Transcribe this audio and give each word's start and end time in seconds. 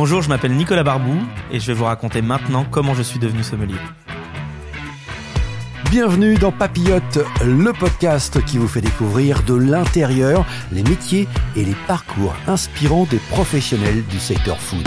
Bonjour, 0.00 0.22
je 0.22 0.28
m'appelle 0.28 0.54
Nicolas 0.54 0.84
Barbou 0.84 1.18
et 1.50 1.58
je 1.58 1.66
vais 1.66 1.72
vous 1.72 1.86
raconter 1.86 2.22
maintenant 2.22 2.64
comment 2.70 2.94
je 2.94 3.02
suis 3.02 3.18
devenu 3.18 3.42
sommelier. 3.42 3.74
Bienvenue 5.90 6.36
dans 6.36 6.52
Papillote, 6.52 7.18
le 7.44 7.72
podcast 7.72 8.40
qui 8.44 8.58
vous 8.58 8.68
fait 8.68 8.80
découvrir 8.80 9.42
de 9.42 9.54
l'intérieur 9.54 10.46
les 10.70 10.84
métiers 10.84 11.26
et 11.56 11.64
les 11.64 11.74
parcours 11.88 12.32
inspirants 12.46 13.08
des 13.10 13.16
professionnels 13.16 14.04
du 14.06 14.20
secteur 14.20 14.60
food. 14.60 14.86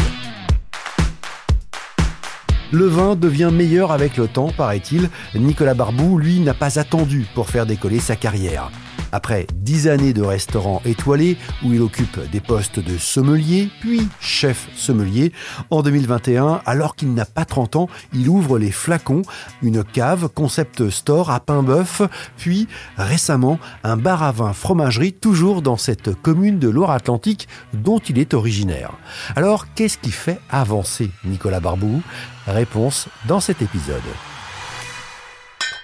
Le 2.72 2.86
vin 2.86 3.18
devient 3.18 3.50
meilleur 3.52 3.92
avec 3.92 4.16
le 4.16 4.30
temps, 4.30 4.54
paraît-il. 4.56 5.10
Nicolas 5.36 5.74
Barbou, 5.74 6.20
lui, 6.20 6.40
n'a 6.40 6.54
pas 6.54 6.80
attendu 6.80 7.28
pour 7.36 7.50
faire 7.50 7.66
décoller 7.66 8.00
sa 8.00 8.16
carrière. 8.16 8.72
Après 9.12 9.48
dix 9.56 9.88
années 9.88 10.14
de 10.14 10.22
restaurant 10.22 10.82
étoilé, 10.86 11.38
où 11.64 11.74
il 11.74 11.82
occupe 11.82 12.20
des 12.32 12.40
postes 12.40 12.80
de 12.80 12.98
sommelier, 12.98 13.70
puis 13.82 14.08
chef 14.20 14.70
sommelier, 14.76 15.32
en 15.70 15.82
2021, 15.82 16.62
alors 16.66 16.96
qu'il 16.96 17.14
n'a 17.14 17.26
pas 17.26 17.46
30 17.46 17.76
ans, 17.76 17.90
il 18.14 18.30
ouvre 18.30 18.58
les 18.58 18.72
flacons, 18.72 19.24
une 19.62 19.84
cave 19.84 20.30
concept 20.30 20.90
store 20.90 21.32
à 21.32 21.40
Pain-Bœuf, 21.40 22.02
puis 22.38 22.68
récemment 22.98 23.60
un 23.84 23.98
bar 23.98 24.24
à 24.24 24.32
vin 24.32 24.54
fromagerie, 24.54 25.14
toujours 25.14 25.62
dans 25.62 25.78
cette 25.78 26.14
commune 26.22 26.60
de 26.60 26.70
Loire-Atlantique 26.70 27.48
dont 27.74 28.00
il 28.00 28.20
est 28.20 28.34
originaire. 28.34 28.92
Alors, 29.36 29.74
qu'est-ce 29.74 29.98
qui 29.98 30.12
fait 30.12 30.40
avancer 30.50 31.10
Nicolas 31.26 31.60
Barbou 31.60 32.02
Réponse 32.48 33.08
dans 33.28 33.40
cet 33.40 33.62
épisode. 33.62 34.02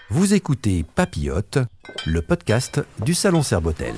Vous 0.10 0.34
écoutez 0.34 0.86
Papillote, 0.96 1.60
le 2.06 2.22
podcast 2.22 2.82
du 3.04 3.14
Salon 3.14 3.44
Serbotel. 3.44 3.94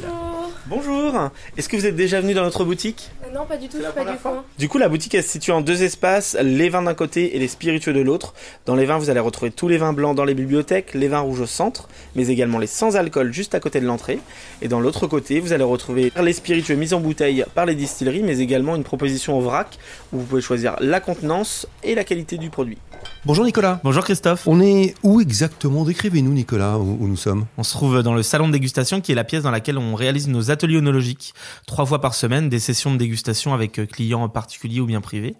Bonjour 0.65 1.29
Est-ce 1.57 1.69
que 1.69 1.77
vous 1.77 1.85
êtes 1.85 1.95
déjà 1.95 2.19
venu 2.19 2.33
dans 2.33 2.43
notre 2.43 2.63
boutique? 2.63 3.09
Euh, 3.23 3.33
Non, 3.33 3.45
pas 3.45 3.57
du 3.57 3.67
tout, 3.69 3.77
je 3.77 3.83
suis 3.83 3.91
pas 3.93 4.11
du 4.11 4.17
coin. 4.17 4.43
Du 4.57 4.67
coup, 4.67 4.77
la 4.79 4.89
boutique 4.89 5.13
elle 5.15 5.23
se 5.23 5.29
situe 5.29 5.51
en 5.51 5.61
deux 5.61 5.83
espaces, 5.83 6.35
les 6.41 6.69
vins 6.69 6.81
d'un 6.81 6.93
côté 6.95 7.35
et 7.35 7.39
les 7.39 7.47
spiritueux 7.47 7.93
de 7.93 8.01
l'autre. 8.01 8.33
Dans 8.65 8.75
les 8.75 8.85
vins, 8.85 8.97
vous 8.97 9.09
allez 9.11 9.19
retrouver 9.19 9.51
tous 9.51 9.67
les 9.67 9.77
vins 9.77 9.93
blancs 9.93 10.15
dans 10.15 10.25
les 10.25 10.33
bibliothèques, 10.33 10.95
les 10.95 11.07
vins 11.07 11.19
rouges 11.19 11.41
au 11.41 11.45
centre, 11.47 11.89
mais 12.15 12.27
également 12.27 12.57
les 12.57 12.67
sans 12.67 12.97
alcool 12.97 13.31
juste 13.31 13.53
à 13.53 13.59
côté 13.59 13.79
de 13.79 13.85
l'entrée. 13.85 14.19
Et 14.63 14.67
dans 14.67 14.79
l'autre 14.79 15.05
côté, 15.05 15.39
vous 15.39 15.53
allez 15.53 15.63
retrouver 15.63 16.11
les 16.21 16.33
spiritueux 16.33 16.75
mis 16.75 16.93
en 16.93 16.99
bouteille 16.99 17.45
par 17.53 17.67
les 17.67 17.75
distilleries, 17.75 18.23
mais 18.23 18.39
également 18.39 18.75
une 18.75 18.83
proposition 18.83 19.37
au 19.37 19.41
vrac 19.41 19.77
où 20.11 20.17
vous 20.17 20.25
pouvez 20.25 20.41
choisir 20.41 20.75
la 20.79 20.99
contenance 20.99 21.67
et 21.83 21.93
la 21.93 22.03
qualité 22.03 22.37
du 22.37 22.49
produit. 22.49 22.79
Bonjour 23.25 23.43
Nicolas. 23.43 23.81
Bonjour 23.83 24.05
Christophe. 24.05 24.47
On 24.47 24.61
est 24.61 24.95
où 25.03 25.19
exactement? 25.19 25.83
Décrivez-nous 25.83 26.31
Nicolas, 26.31 26.77
où, 26.77 26.97
où 27.01 27.07
nous 27.07 27.17
sommes. 27.17 27.47
On 27.57 27.63
se 27.63 27.73
trouve 27.73 28.01
dans 28.01 28.13
le 28.13 28.23
salon 28.23 28.47
de 28.47 28.53
dégustation 28.53 29.01
qui 29.01 29.11
est 29.11 29.15
la 29.15 29.25
pièce 29.25 29.43
dans 29.43 29.51
laquelle 29.51 29.77
on 29.77 29.93
réalise 29.93 30.29
nos 30.29 30.51
ateliers 30.51 30.77
onologiques. 30.77 31.33
Trois 31.67 31.85
fois 31.85 31.99
par 31.99 32.13
semaine, 32.13 32.47
des 32.47 32.59
sessions 32.59 32.93
de 32.93 32.97
dégustation 32.97 33.53
avec 33.53 33.77
euh, 33.77 33.85
clients 33.85 34.29
particuliers 34.29 34.79
ou 34.79 34.85
bien 34.85 35.01
privés. 35.01 35.35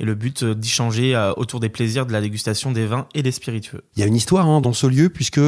Et 0.00 0.04
le 0.04 0.16
but 0.16 0.42
euh, 0.42 0.54
d'échanger 0.56 1.14
euh, 1.14 1.32
autour 1.36 1.60
des 1.60 1.68
plaisirs 1.68 2.04
de 2.04 2.12
la 2.12 2.20
dégustation 2.20 2.72
des 2.72 2.86
vins 2.86 3.06
et 3.14 3.22
des 3.22 3.32
spiritueux. 3.32 3.82
Il 3.96 4.00
y 4.00 4.02
a 4.02 4.06
une 4.06 4.16
histoire 4.16 4.48
hein, 4.48 4.60
dans 4.60 4.72
ce 4.72 4.88
lieu 4.88 5.08
puisque 5.08 5.40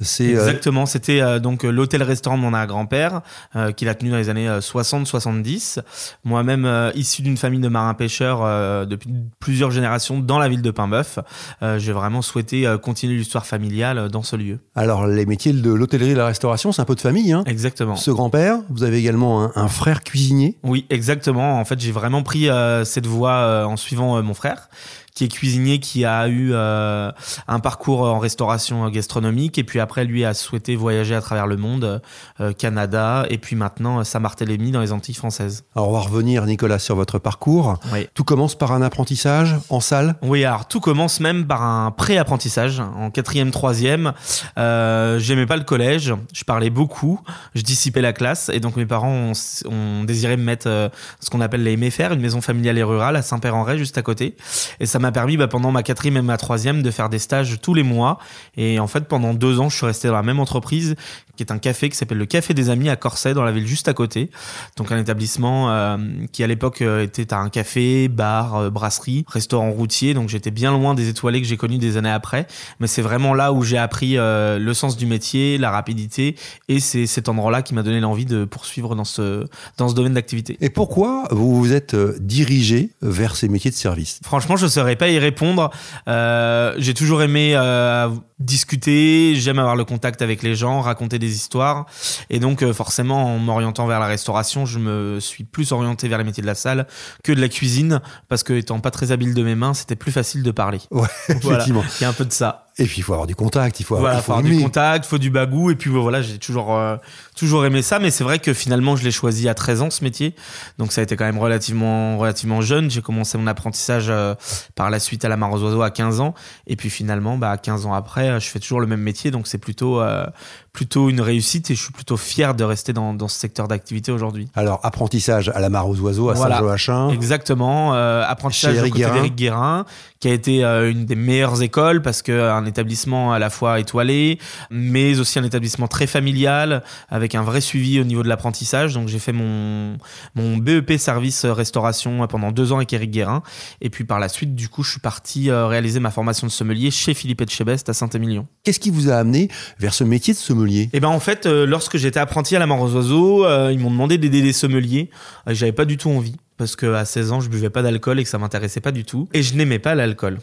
c'est... 0.00 0.34
euh, 0.34 0.40
Exactement, 0.46 0.86
c'était 0.86 1.20
euh, 1.20 1.38
donc 1.38 1.64
euh, 1.64 1.70
l'hôtel-restaurant 1.70 2.36
de 2.36 2.42
mon 2.42 2.52
arrière-grand-père 2.54 3.20
euh, 3.56 3.72
qu'il 3.72 3.88
a 3.88 3.94
tenu 3.94 4.10
dans 4.10 4.16
les 4.16 4.28
années 4.28 4.48
60-70. 4.48 5.80
Moi-même 6.24 6.64
euh, 6.64 6.90
issu 6.94 7.22
d'une 7.22 7.36
famille 7.36 7.60
de 7.60 7.68
marins-pêcheurs 7.68 8.40
euh, 8.42 8.84
depuis 8.84 9.10
plusieurs 9.40 9.70
générations 9.70 10.18
dans 10.18 10.38
la 10.38 10.48
ville 10.48 10.62
de 10.62 10.70
Pain-Bœuf, 10.70 11.18
euh, 11.62 11.78
j'ai 11.78 11.92
vraiment 11.92 12.22
souhaité 12.22 12.66
euh, 12.66 12.78
continuer 12.78 13.16
l'histoire 13.16 13.46
familiale 13.46 13.98
euh, 13.98 14.08
dans 14.08 14.22
ce 14.22 14.36
lieu. 14.36 14.58
alors 14.74 15.06
les 15.06 15.26
métiers 15.26 15.52
de 15.52 15.70
l'hôtellerie 15.72 16.10
et 16.10 16.14
de 16.14 16.18
la 16.18 16.26
restauration, 16.26 16.72
c'est 16.72 16.82
un 16.82 16.84
peu 16.84 16.94
de 16.94 17.00
famille. 17.00 17.32
Hein. 17.32 17.44
Exactement. 17.46 17.96
Ce 17.96 18.10
grand-père, 18.10 18.58
vous 18.70 18.82
avez 18.82 18.98
également 18.98 19.44
un, 19.44 19.52
un 19.54 19.68
frère 19.68 20.02
cuisinier. 20.02 20.58
Oui, 20.62 20.86
exactement. 20.90 21.58
En 21.58 21.64
fait, 21.64 21.80
j'ai 21.80 21.92
vraiment 21.92 22.22
pris 22.22 22.48
euh, 22.48 22.84
cette 22.84 23.06
voie 23.06 23.32
euh, 23.34 23.64
en 23.64 23.76
suivant 23.76 24.16
euh, 24.16 24.22
mon 24.22 24.34
frère, 24.34 24.68
qui 25.14 25.24
est 25.24 25.28
cuisinier, 25.28 25.78
qui 25.78 26.04
a 26.04 26.28
eu 26.28 26.50
euh, 26.52 27.10
un 27.46 27.60
parcours 27.60 28.02
en 28.02 28.18
restauration 28.18 28.88
gastronomique, 28.88 29.58
et 29.58 29.64
puis 29.64 29.80
après, 29.80 30.04
lui 30.04 30.24
a 30.24 30.34
souhaité 30.34 30.76
voyager 30.76 31.14
à 31.14 31.20
travers 31.20 31.46
le 31.46 31.56
monde, 31.56 32.02
euh, 32.40 32.52
Canada, 32.52 33.24
et 33.30 33.38
puis 33.38 33.54
maintenant 33.56 34.00
euh, 34.00 34.04
Saint-Barthélemy 34.04 34.72
dans 34.72 34.80
les 34.80 34.92
Antilles 34.92 35.14
françaises. 35.14 35.64
Alors 35.76 35.88
on 35.88 35.92
va 35.92 36.00
revenir 36.00 36.44
Nicolas 36.46 36.78
sur 36.78 36.96
votre 36.96 37.18
parcours. 37.18 37.78
Oui. 37.92 38.08
Tout 38.14 38.24
commence 38.24 38.56
par 38.56 38.72
un 38.72 38.82
apprentissage 38.82 39.54
en 39.68 39.80
salle? 39.80 40.16
Oui, 40.22 40.44
alors 40.44 40.66
tout 40.66 40.80
commence 40.80 41.20
même 41.20 41.46
par 41.46 41.62
un 41.62 41.90
pré-apprentissage 41.90 42.80
en 42.80 43.10
quatrième, 43.10 43.50
troisième. 43.50 44.12
Euh, 44.58 45.18
J'aimais 45.18 45.46
pas 45.46 45.56
le 45.56 45.64
collège, 45.64 46.12
je 46.32 46.44
parlais 46.44 46.70
beaucoup, 46.70 47.20
je 47.54 47.62
dissipais 47.62 48.00
la 48.00 48.12
classe 48.12 48.50
et 48.52 48.60
donc 48.60 48.76
mes 48.76 48.86
parents 48.86 49.12
ont, 49.12 49.32
ont 49.70 50.04
désiré 50.04 50.36
me 50.36 50.42
mettre 50.42 50.66
euh, 50.68 50.88
ce 51.20 51.30
qu'on 51.30 51.40
appelle 51.40 51.62
les 51.62 51.76
MFR, 51.76 52.12
une 52.12 52.20
maison 52.20 52.40
familiale 52.40 52.78
et 52.78 52.82
rurale 52.82 53.16
à 53.16 53.22
Saint-Père-en-Retz 53.22 53.78
juste 53.78 53.98
à 53.98 54.02
côté. 54.02 54.36
Et 54.80 54.86
ça 54.86 54.98
m'a 55.04 55.12
permis 55.12 55.36
bah, 55.36 55.48
pendant 55.48 55.70
ma 55.70 55.82
quatrième 55.82 56.16
et 56.16 56.22
ma 56.22 56.36
troisième 56.36 56.82
de 56.82 56.90
faire 56.90 57.08
des 57.08 57.18
stages 57.18 57.60
tous 57.60 57.74
les 57.74 57.82
mois. 57.82 58.18
Et 58.56 58.78
en 58.78 58.86
fait 58.86 59.06
pendant 59.06 59.34
deux 59.34 59.60
ans 59.60 59.68
je 59.68 59.76
suis 59.76 59.86
resté 59.86 60.08
dans 60.08 60.14
la 60.14 60.22
même 60.22 60.40
entreprise 60.40 60.96
qui 61.36 61.42
est 61.42 61.52
un 61.52 61.58
café 61.58 61.88
qui 61.88 61.96
s'appelle 61.96 62.18
le 62.18 62.26
Café 62.26 62.54
des 62.54 62.70
Amis 62.70 62.88
à 62.88 62.96
Corsay 62.96 63.34
dans 63.34 63.44
la 63.44 63.52
ville 63.52 63.66
juste 63.66 63.88
à 63.88 63.94
côté. 63.94 64.30
Donc 64.76 64.92
un 64.92 64.98
établissement 64.98 65.70
euh, 65.70 65.96
qui 66.32 66.42
à 66.42 66.46
l'époque 66.46 66.82
euh, 66.82 67.02
était 67.02 67.32
un 67.32 67.48
café, 67.48 68.08
bar, 68.08 68.56
euh, 68.56 68.70
brasserie, 68.70 69.24
restaurant 69.28 69.70
routier. 69.70 70.14
Donc 70.14 70.28
j'étais 70.28 70.50
bien 70.50 70.72
loin 70.72 70.94
des 70.94 71.08
étoilés 71.08 71.40
que 71.40 71.46
j'ai 71.46 71.56
connus 71.56 71.78
des 71.78 71.96
années 71.96 72.10
après. 72.10 72.46
Mais 72.80 72.86
c'est 72.86 73.02
vraiment 73.02 73.34
là 73.34 73.52
où 73.52 73.62
j'ai 73.62 73.78
appris 73.78 74.16
euh, 74.16 74.58
le 74.58 74.74
sens 74.74 74.96
du 74.96 75.06
métier, 75.06 75.58
la 75.58 75.70
rapidité. 75.70 76.36
Et 76.68 76.80
c'est 76.80 77.06
cet 77.06 77.28
endroit-là 77.28 77.62
qui 77.62 77.74
m'a 77.74 77.82
donné 77.82 78.00
l'envie 78.00 78.26
de 78.26 78.44
poursuivre 78.44 78.94
dans 78.94 79.04
ce, 79.04 79.46
dans 79.76 79.88
ce 79.88 79.94
domaine 79.94 80.14
d'activité. 80.14 80.56
Et 80.60 80.70
pourquoi 80.70 81.24
vous 81.30 81.56
vous 81.56 81.72
êtes 81.72 81.96
dirigé 82.20 82.90
vers 83.02 83.36
ces 83.36 83.48
métiers 83.48 83.70
de 83.70 83.76
service? 83.76 84.20
Franchement, 84.22 84.56
je 84.56 84.64
ne 84.64 84.70
pas 84.96 85.08
y 85.08 85.18
répondre. 85.18 85.70
Euh, 86.08 86.74
j'ai 86.78 86.94
toujours 86.94 87.22
aimé 87.22 87.52
euh, 87.54 88.08
discuter, 88.38 89.34
j'aime 89.36 89.58
avoir 89.58 89.76
le 89.76 89.84
contact 89.84 90.22
avec 90.22 90.42
les 90.42 90.54
gens, 90.54 90.80
raconter 90.80 91.18
des 91.18 91.34
histoires. 91.34 91.86
Et 92.30 92.40
donc, 92.40 92.62
euh, 92.62 92.72
forcément, 92.72 93.34
en 93.34 93.38
m'orientant 93.38 93.86
vers 93.86 94.00
la 94.00 94.06
restauration, 94.06 94.66
je 94.66 94.78
me 94.78 95.20
suis 95.20 95.44
plus 95.44 95.72
orienté 95.72 96.08
vers 96.08 96.18
les 96.18 96.24
métiers 96.24 96.42
de 96.42 96.46
la 96.46 96.54
salle 96.54 96.86
que 97.22 97.32
de 97.32 97.40
la 97.40 97.48
cuisine, 97.48 98.00
parce 98.28 98.42
que 98.42 98.52
étant 98.52 98.80
pas 98.80 98.90
très 98.90 99.12
habile 99.12 99.34
de 99.34 99.42
mes 99.42 99.54
mains, 99.54 99.74
c'était 99.74 99.96
plus 99.96 100.12
facile 100.12 100.42
de 100.42 100.50
parler. 100.50 100.80
Ouais, 100.90 101.08
Voilà. 101.42 101.58
effectivement. 101.58 101.84
Il 102.00 102.02
y 102.02 102.06
a 102.06 102.08
un 102.08 102.12
peu 102.12 102.24
de 102.24 102.32
ça. 102.32 102.64
Et 102.76 102.86
puis 102.86 102.98
il 102.98 103.02
faut 103.02 103.12
avoir 103.12 103.28
du 103.28 103.36
contact, 103.36 103.78
il 103.78 103.84
faut, 103.84 103.96
Voilà, 103.96 104.16
il 104.16 104.18
faut 104.18 104.24
faut 104.24 104.32
avoir 104.32 104.50
du 104.50 104.60
contact, 104.60 105.06
faut 105.06 105.18
du 105.18 105.30
bagou, 105.30 105.70
et 105.70 105.76
puis 105.76 105.90
euh, 105.90 105.98
voilà, 105.98 106.22
j'ai 106.22 106.38
toujours 106.38 106.76
euh, 106.76 106.96
toujours 107.36 107.64
aimé 107.64 107.82
ça, 107.82 108.00
mais 108.00 108.10
c'est 108.10 108.24
vrai 108.24 108.40
que 108.40 108.52
finalement 108.52 108.96
je 108.96 109.04
l'ai 109.04 109.12
choisi 109.12 109.48
à 109.48 109.54
13 109.54 109.82
ans 109.82 109.90
ce 109.90 110.02
métier, 110.02 110.34
donc 110.78 110.90
ça 110.90 111.00
a 111.00 111.04
été 111.04 111.14
quand 111.14 111.24
même 111.24 111.38
relativement 111.38 112.18
relativement 112.18 112.62
jeune. 112.62 112.90
J'ai 112.90 113.00
commencé 113.00 113.38
mon 113.38 113.46
apprentissage 113.46 114.06
euh, 114.08 114.34
par 114.74 114.90
la 114.90 114.98
suite 114.98 115.24
à 115.24 115.28
la 115.28 115.36
oiseaux 115.36 115.82
à 115.82 115.90
15 115.92 116.18
ans, 116.18 116.34
et 116.66 116.74
puis 116.74 116.90
finalement, 116.90 117.38
bah 117.38 117.56
15 117.56 117.86
ans 117.86 117.94
après, 117.94 118.33
je 118.38 118.48
fais 118.48 118.60
toujours 118.60 118.80
le 118.80 118.86
même 118.86 119.00
métier, 119.00 119.30
donc 119.30 119.46
c'est 119.46 119.58
plutôt 119.58 120.00
euh, 120.00 120.26
plutôt 120.74 121.08
une 121.08 121.20
réussite, 121.20 121.70
et 121.70 121.76
je 121.76 121.82
suis 121.82 121.92
plutôt 121.92 122.16
fier 122.16 122.54
de 122.54 122.64
rester 122.64 122.92
dans 122.92 123.14
dans 123.14 123.28
ce 123.28 123.38
secteur 123.38 123.68
d'activité 123.68 124.10
aujourd'hui. 124.10 124.48
Alors 124.56 124.80
apprentissage 124.82 125.48
à 125.54 125.60
la 125.60 125.70
mare 125.70 125.88
aux 125.88 125.98
oiseaux, 126.00 126.30
à 126.30 126.34
Voilà. 126.34 126.56
Saint-Joachim. 126.56 127.10
Exactement, 127.10 127.94
euh, 127.94 128.24
apprentissage 128.26 128.76
Éric 128.76 128.92
côté 128.94 129.30
Guérin. 129.30 129.86
qui 130.18 130.28
a 130.28 130.32
été 130.32 130.64
euh, 130.64 130.90
une 130.90 131.04
des 131.04 131.14
meilleures 131.14 131.62
écoles 131.62 132.02
parce 132.02 132.22
que 132.22 132.32
euh, 132.32 132.64
établissement 132.64 133.32
à 133.32 133.38
la 133.38 133.50
fois 133.50 133.78
étoilé, 133.78 134.40
mais 134.70 135.20
aussi 135.20 135.38
un 135.38 135.44
établissement 135.44 135.86
très 135.86 136.08
familial 136.08 136.82
avec 137.08 137.36
un 137.36 137.42
vrai 137.42 137.60
suivi 137.60 138.00
au 138.00 138.04
niveau 138.04 138.24
de 138.24 138.28
l'apprentissage. 138.28 138.94
Donc 138.94 139.06
j'ai 139.06 139.20
fait 139.20 139.32
mon 139.32 139.96
mon 140.34 140.56
BEP 140.56 140.98
service 140.98 141.44
euh, 141.44 141.52
restauration 141.52 142.26
pendant 142.26 142.50
deux 142.50 142.72
ans 142.72 142.76
avec 142.76 142.92
Éric 142.92 143.12
Guérin, 143.12 143.42
et 143.80 143.90
puis 143.90 144.02
par 144.02 144.18
la 144.18 144.28
suite, 144.28 144.56
du 144.56 144.68
coup, 144.68 144.82
je 144.82 144.90
suis 144.90 145.00
parti 145.00 145.52
réaliser 145.52 146.00
ma 146.00 146.10
formation 146.10 146.48
de 146.48 146.52
sommelier 146.52 146.90
chez 146.90 147.14
Philippe 147.14 147.42
Etchebest 147.42 147.88
à 147.88 147.94
Saint-Émilion. 147.94 148.48
Qu'est-ce 148.64 148.80
qui 148.80 148.90
vous 148.90 149.08
a 149.08 149.14
amené 149.14 149.48
vers 149.78 149.94
ce 149.94 150.02
métier 150.02 150.34
de 150.34 150.38
sommelier? 150.38 150.63
Et 150.92 151.00
ben 151.00 151.08
en 151.08 151.20
fait, 151.20 151.46
euh, 151.46 151.66
lorsque 151.66 151.96
j'étais 151.96 152.20
apprenti 152.20 152.56
à 152.56 152.58
la 152.58 152.66
mort 152.66 152.80
aux 152.80 152.94
oiseaux, 152.94 153.44
euh, 153.44 153.70
ils 153.72 153.78
m'ont 153.78 153.90
demandé 153.90 154.18
d'aider 154.18 154.42
des 154.42 154.52
sommeliers. 154.52 155.10
Euh, 155.48 155.54
J'avais 155.54 155.72
pas 155.72 155.84
du 155.84 155.96
tout 155.96 156.10
envie. 156.10 156.36
Parce 156.56 156.76
que 156.76 156.92
à 156.94 157.04
16 157.04 157.32
ans, 157.32 157.40
je 157.40 157.48
buvais 157.48 157.70
pas 157.70 157.82
d'alcool 157.82 158.20
et 158.20 158.22
que 158.24 158.28
ça 158.28 158.38
m'intéressait 158.38 158.80
pas 158.80 158.92
du 158.92 159.04
tout. 159.04 159.28
Et 159.34 159.42
je 159.42 159.54
n'aimais 159.56 159.78
pas 159.78 159.94
l'alcool. 159.94 160.38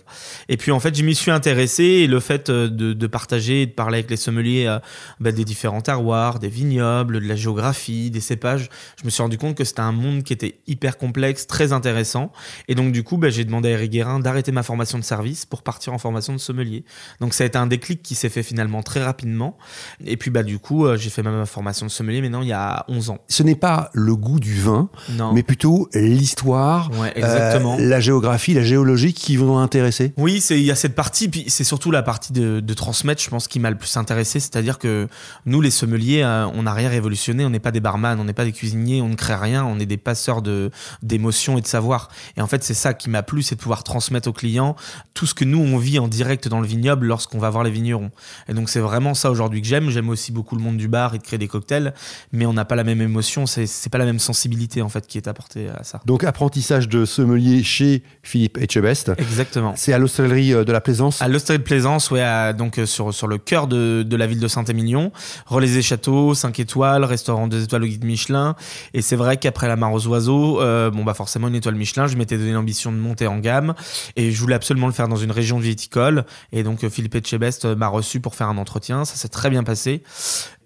Et 0.50 0.58
puis 0.58 0.72
en 0.72 0.80
fait, 0.80 0.96
je 0.96 1.04
m'y 1.04 1.16
suis 1.16 1.32
intéressé 1.32 1.84
et 1.84 2.08
le 2.08 2.20
fait 2.20 2.50
euh, 2.50 2.68
de, 2.68 2.94
de 2.94 3.08
partager 3.08 3.62
et 3.64 3.66
de 3.66 3.72
parler 3.72 4.00
avec 4.00 4.10
les 4.10 4.18
sommeliers 4.18 4.66
euh, 4.68 4.80
bah, 5.20 5.32
des 5.32 5.46
différents 5.46 5.82
terroirs, 5.82 6.40
des 6.40 6.50
vignobles, 6.50 7.22
de 7.22 7.28
la 7.28 7.36
géographie, 7.36 8.12
des 8.12 8.20
cépages, 8.20 8.70
je 9.00 9.06
me 9.06 9.10
suis 9.10 9.22
rendu 9.22 9.38
compte 9.38 9.56
que 9.56 9.64
c'était 9.64 9.80
un 9.82 9.92
monde 9.92 10.24
qui 10.24 10.34
était 10.34 10.60
hyper 10.68 10.98
complexe, 10.98 11.48
très 11.48 11.72
intéressant. 11.74 12.32
Et 12.68 12.76
donc 12.76 12.92
du 12.92 13.04
coup, 13.04 13.18
bah, 13.18 13.30
j'ai 13.30 13.46
demandé 13.46 13.70
à 13.70 13.72
Eric 13.74 13.92
Guérin 13.92 14.20
d'arrêter 14.20 14.52
ma 14.52 14.64
formation 14.64 14.98
de 15.00 15.04
service 15.04 15.46
pour 15.46 15.64
partir 15.64 15.94
en 15.94 15.98
formation 15.98 16.34
de 16.34 16.40
sommelier. 16.40 16.84
Donc 17.20 17.34
ça 17.34 17.44
a 17.44 17.48
été 17.48 17.58
un 17.58 17.68
déclic 17.68 18.02
qui 18.04 18.16
s'est 18.16 18.30
fait 18.30 18.44
finalement 18.44 18.84
très 18.84 19.04
rapidement. 19.04 19.58
Et 20.06 20.18
puis 20.18 20.30
bah 20.30 20.44
du 20.44 20.60
coup, 20.60 20.86
euh, 20.86 20.98
j'ai 20.98 21.10
fait 21.10 21.24
ma 21.24 21.32
ma 21.32 21.46
formation 21.46 21.86
de 21.86 21.92
sommelier 21.92 22.22
maintenant 22.22 22.42
il 22.42 22.50
y 22.50 22.54
a 22.54 22.84
11 22.90 23.10
ans. 23.12 23.20
Ce 23.30 23.42
n'est 23.42 23.56
pas 23.56 23.90
le 23.94 24.16
goût 24.16 24.40
du 24.40 24.60
vin, 24.60 24.90
Non. 25.12 25.32
mais 25.34 25.44
plutôt 25.44 25.88
l'histoire, 26.08 26.90
exactement. 27.16 27.78
la 27.80 28.00
géographie, 28.00 28.54
la 28.54 28.64
géologie 28.64 29.14
qui 29.14 29.38
vont 29.38 29.60
intéresser. 29.60 30.14
Oui, 30.18 30.42
c'est 30.42 30.58
il 30.58 30.66
y 30.66 30.72
a 30.72 30.76
cette 30.76 30.96
partie, 30.96 31.30
puis 31.30 31.46
c'est 31.48 31.64
surtout 31.64 31.92
la 31.92 32.04
partie 32.04 32.34
de, 32.34 32.60
de, 32.60 32.74
transmettre, 32.74 33.22
je 33.22 33.30
pense, 33.30 33.48
qui 33.48 33.60
m'a 33.60 33.70
le 33.70 33.78
plus 33.78 33.98
intéressé, 33.98 34.40
c'est-à-dire 34.40 34.80
que 34.80 35.08
nous, 35.46 35.62
les 35.62 35.72
sommeliers, 35.72 36.24
on 36.54 36.64
n'a 36.64 36.74
rien 36.74 36.90
révolutionné, 36.90 37.46
on 37.46 37.50
n'est 37.50 37.60
pas 37.60 37.72
des 37.72 37.80
barman, 37.80 38.20
on 38.20 38.24
n'est 38.24 38.34
pas 38.34 38.46
des 38.46 38.52
cuisiniers, 38.52 39.02
on 39.02 39.10
ne 39.10 39.16
crée 39.16 39.36
rien, 39.36 39.66
on 39.66 39.80
est 39.80 39.86
des 39.86 39.98
passeurs 39.98 40.42
de 40.42 40.72
d'émotions 41.02 41.58
et 41.58 41.62
de 41.62 41.68
savoir. 41.68 42.10
Et 42.38 42.42
en 42.42 42.48
fait, 42.48 42.64
c'est 42.64 42.74
ça 42.74 42.94
qui 42.94 43.10
m'a 43.10 43.24
plu, 43.24 43.44
c'est 43.44 43.56
de 43.56 43.62
pouvoir 43.62 43.84
transmettre 43.84 44.30
aux 44.30 44.34
clients 44.34 44.76
tout 45.14 45.26
ce 45.26 45.34
que 45.34 45.46
nous 45.46 45.60
on 45.60 45.78
vit 45.78 46.00
en 46.00 46.08
direct 46.08 46.48
dans 46.48 46.62
le 46.62 46.68
vignoble 46.68 47.08
lorsqu'on 47.08 47.40
va 47.40 47.50
voir 47.50 47.64
les 47.64 47.72
vignerons. 47.72 48.12
Et 48.48 48.54
donc 48.54 48.70
c'est 48.70 48.80
vraiment 48.80 49.14
ça 49.14 49.32
aujourd'hui 49.32 49.62
que 49.62 49.68
j'aime. 49.68 49.90
J'aime 49.90 50.10
aussi 50.10 50.32
beaucoup 50.32 50.56
le 50.56 50.64
monde 50.64 50.78
du 50.78 50.88
bar 50.88 51.16
et 51.16 51.18
de 51.18 51.24
créer 51.24 51.40
des 51.40 51.48
cocktails, 51.48 51.94
mais 52.32 52.46
on 52.46 52.54
n'a 52.54 52.66
pas 52.66 52.76
la 52.76 52.84
même 52.84 53.02
émotion, 53.02 53.46
c'est 53.46 53.90
pas 53.90 53.98
la 53.98 54.06
même 54.06 54.20
sensibilité 54.20 54.82
en 54.82 54.90
fait 54.90 55.08
qui 55.08 55.18
est 55.18 55.28
apportée 55.28 55.70
à 55.70 55.84
ça. 55.84 55.91
Donc 56.06 56.24
apprentissage 56.24 56.88
de 56.88 57.06
sommelier 57.06 57.64
chez 57.64 58.04
Philippe 58.24 58.58
Etchebest. 58.58 59.12
Exactement. 59.18 59.74
C'est 59.76 59.94
à 59.94 59.98
l'hostellerie 59.98 60.54
euh, 60.54 60.64
de 60.64 60.72
la 60.72 60.82
Plaisance. 60.82 61.22
À 61.22 61.28
l'hostellerie 61.28 61.60
de 61.60 61.64
Plaisance, 61.64 62.12
ouais, 62.12 62.54
donc 62.54 62.78
euh, 62.78 62.86
sur 62.86 63.14
sur 63.14 63.28
le 63.28 63.38
cœur 63.38 63.68
de, 63.68 64.04
de 64.04 64.16
la 64.16 64.28
ville 64.28 64.40
de 64.40 64.48
Saint-Émilion, 64.48 65.12
relais 65.46 65.78
et 65.78 65.82
châteaux, 65.82 66.34
5 66.34 66.60
étoiles, 66.60 67.04
restaurant 67.04 67.48
2 67.48 67.64
étoiles 67.64 67.84
au 67.84 67.88
guide 67.88 68.04
Michelin. 68.06 68.56
Et 68.94 69.02
c'est 69.02 69.16
vrai 69.16 69.38
qu'après 69.38 69.68
la 69.68 69.76
mare 69.76 69.94
aux 69.94 70.08
oiseaux, 70.08 70.62
euh, 70.62 70.90
bon 70.90 71.04
bah 71.04 71.14
forcément 71.14 71.48
une 71.48 71.56
étoile 71.56 71.76
Michelin, 71.76 72.08
je 72.08 72.18
m'étais 72.18 72.38
donné 72.38 72.52
l'ambition 72.52 72.92
de 72.92 72.98
monter 72.98 73.28
en 73.28 73.38
gamme 73.38 73.74
et 74.16 74.32
je 74.32 74.40
voulais 74.40 74.56
absolument 74.56 74.88
le 74.88 74.94
faire 74.94 75.08
dans 75.08 75.16
une 75.16 75.32
région 75.32 75.60
viticole. 75.60 76.26
Et 76.52 76.64
donc 76.64 76.88
Philippe 76.90 77.16
Etchebest 77.16 77.66
m'a 77.66 77.88
reçu 77.88 78.20
pour 78.20 78.36
faire 78.36 78.50
un 78.50 78.58
entretien. 78.58 79.06
Ça 79.06 79.16
s'est 79.16 79.30
très 79.30 79.50
bien 79.50 79.64
passé. 79.64 80.04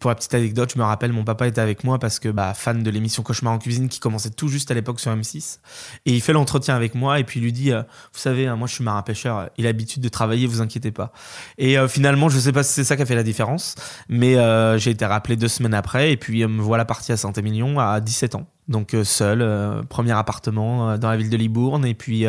Pour 0.05 0.11
la 0.11 0.15
petite 0.17 0.35
anecdote, 0.35 0.71
je 0.71 0.77
me 0.77 0.83
rappelle, 0.83 1.11
mon 1.13 1.23
papa 1.23 1.47
était 1.47 1.61
avec 1.61 1.83
moi 1.83 1.97
parce 1.97 2.19
que 2.19 2.29
bah, 2.29 2.53
fan 2.53 2.83
de 2.83 2.91
l'émission 2.91 3.23
Cauchemar 3.23 3.53
en 3.53 3.57
cuisine 3.57 3.89
qui 3.89 3.99
commençait 3.99 4.29
tout 4.29 4.47
juste 4.47 4.69
à 4.69 4.75
l'époque 4.75 4.99
sur 4.99 5.11
M6. 5.11 5.57
Et 6.05 6.13
il 6.13 6.21
fait 6.21 6.31
l'entretien 6.31 6.75
avec 6.75 6.93
moi 6.93 7.19
et 7.19 7.23
puis 7.23 7.39
il 7.39 7.43
lui 7.43 7.51
dit, 7.51 7.71
euh, 7.71 7.81
vous 7.81 8.19
savez, 8.19 8.45
hein, 8.45 8.55
moi 8.55 8.67
je 8.67 8.75
suis 8.75 8.83
marin 8.83 9.01
pêcheur, 9.01 9.49
il 9.57 9.65
a 9.65 9.69
l'habitude 9.69 10.03
de 10.03 10.09
travailler, 10.09 10.45
vous 10.45 10.61
inquiétez 10.61 10.91
pas. 10.91 11.11
Et 11.57 11.79
euh, 11.79 11.87
finalement, 11.87 12.29
je 12.29 12.37
sais 12.37 12.51
pas 12.51 12.61
si 12.61 12.73
c'est 12.73 12.83
ça 12.83 12.95
qui 12.95 13.01
a 13.01 13.07
fait 13.07 13.15
la 13.15 13.23
différence, 13.23 13.73
mais 14.07 14.35
euh, 14.35 14.77
j'ai 14.77 14.91
été 14.91 15.07
rappelé 15.07 15.37
deux 15.37 15.47
semaines 15.47 15.73
après 15.73 16.11
et 16.11 16.17
puis 16.17 16.45
me 16.45 16.61
voilà 16.61 16.85
parti 16.85 17.11
à 17.11 17.17
Saint-Émilion 17.17 17.79
à 17.79 17.99
17 17.99 18.35
ans 18.35 18.45
donc 18.67 18.93
euh, 18.93 19.03
seul, 19.03 19.41
euh, 19.41 19.83
premier 19.83 20.13
appartement 20.13 20.89
euh, 20.89 20.97
dans 20.97 21.09
la 21.09 21.17
ville 21.17 21.29
de 21.29 21.37
Libourne 21.37 21.85
et 21.85 21.93
puis 21.93 22.25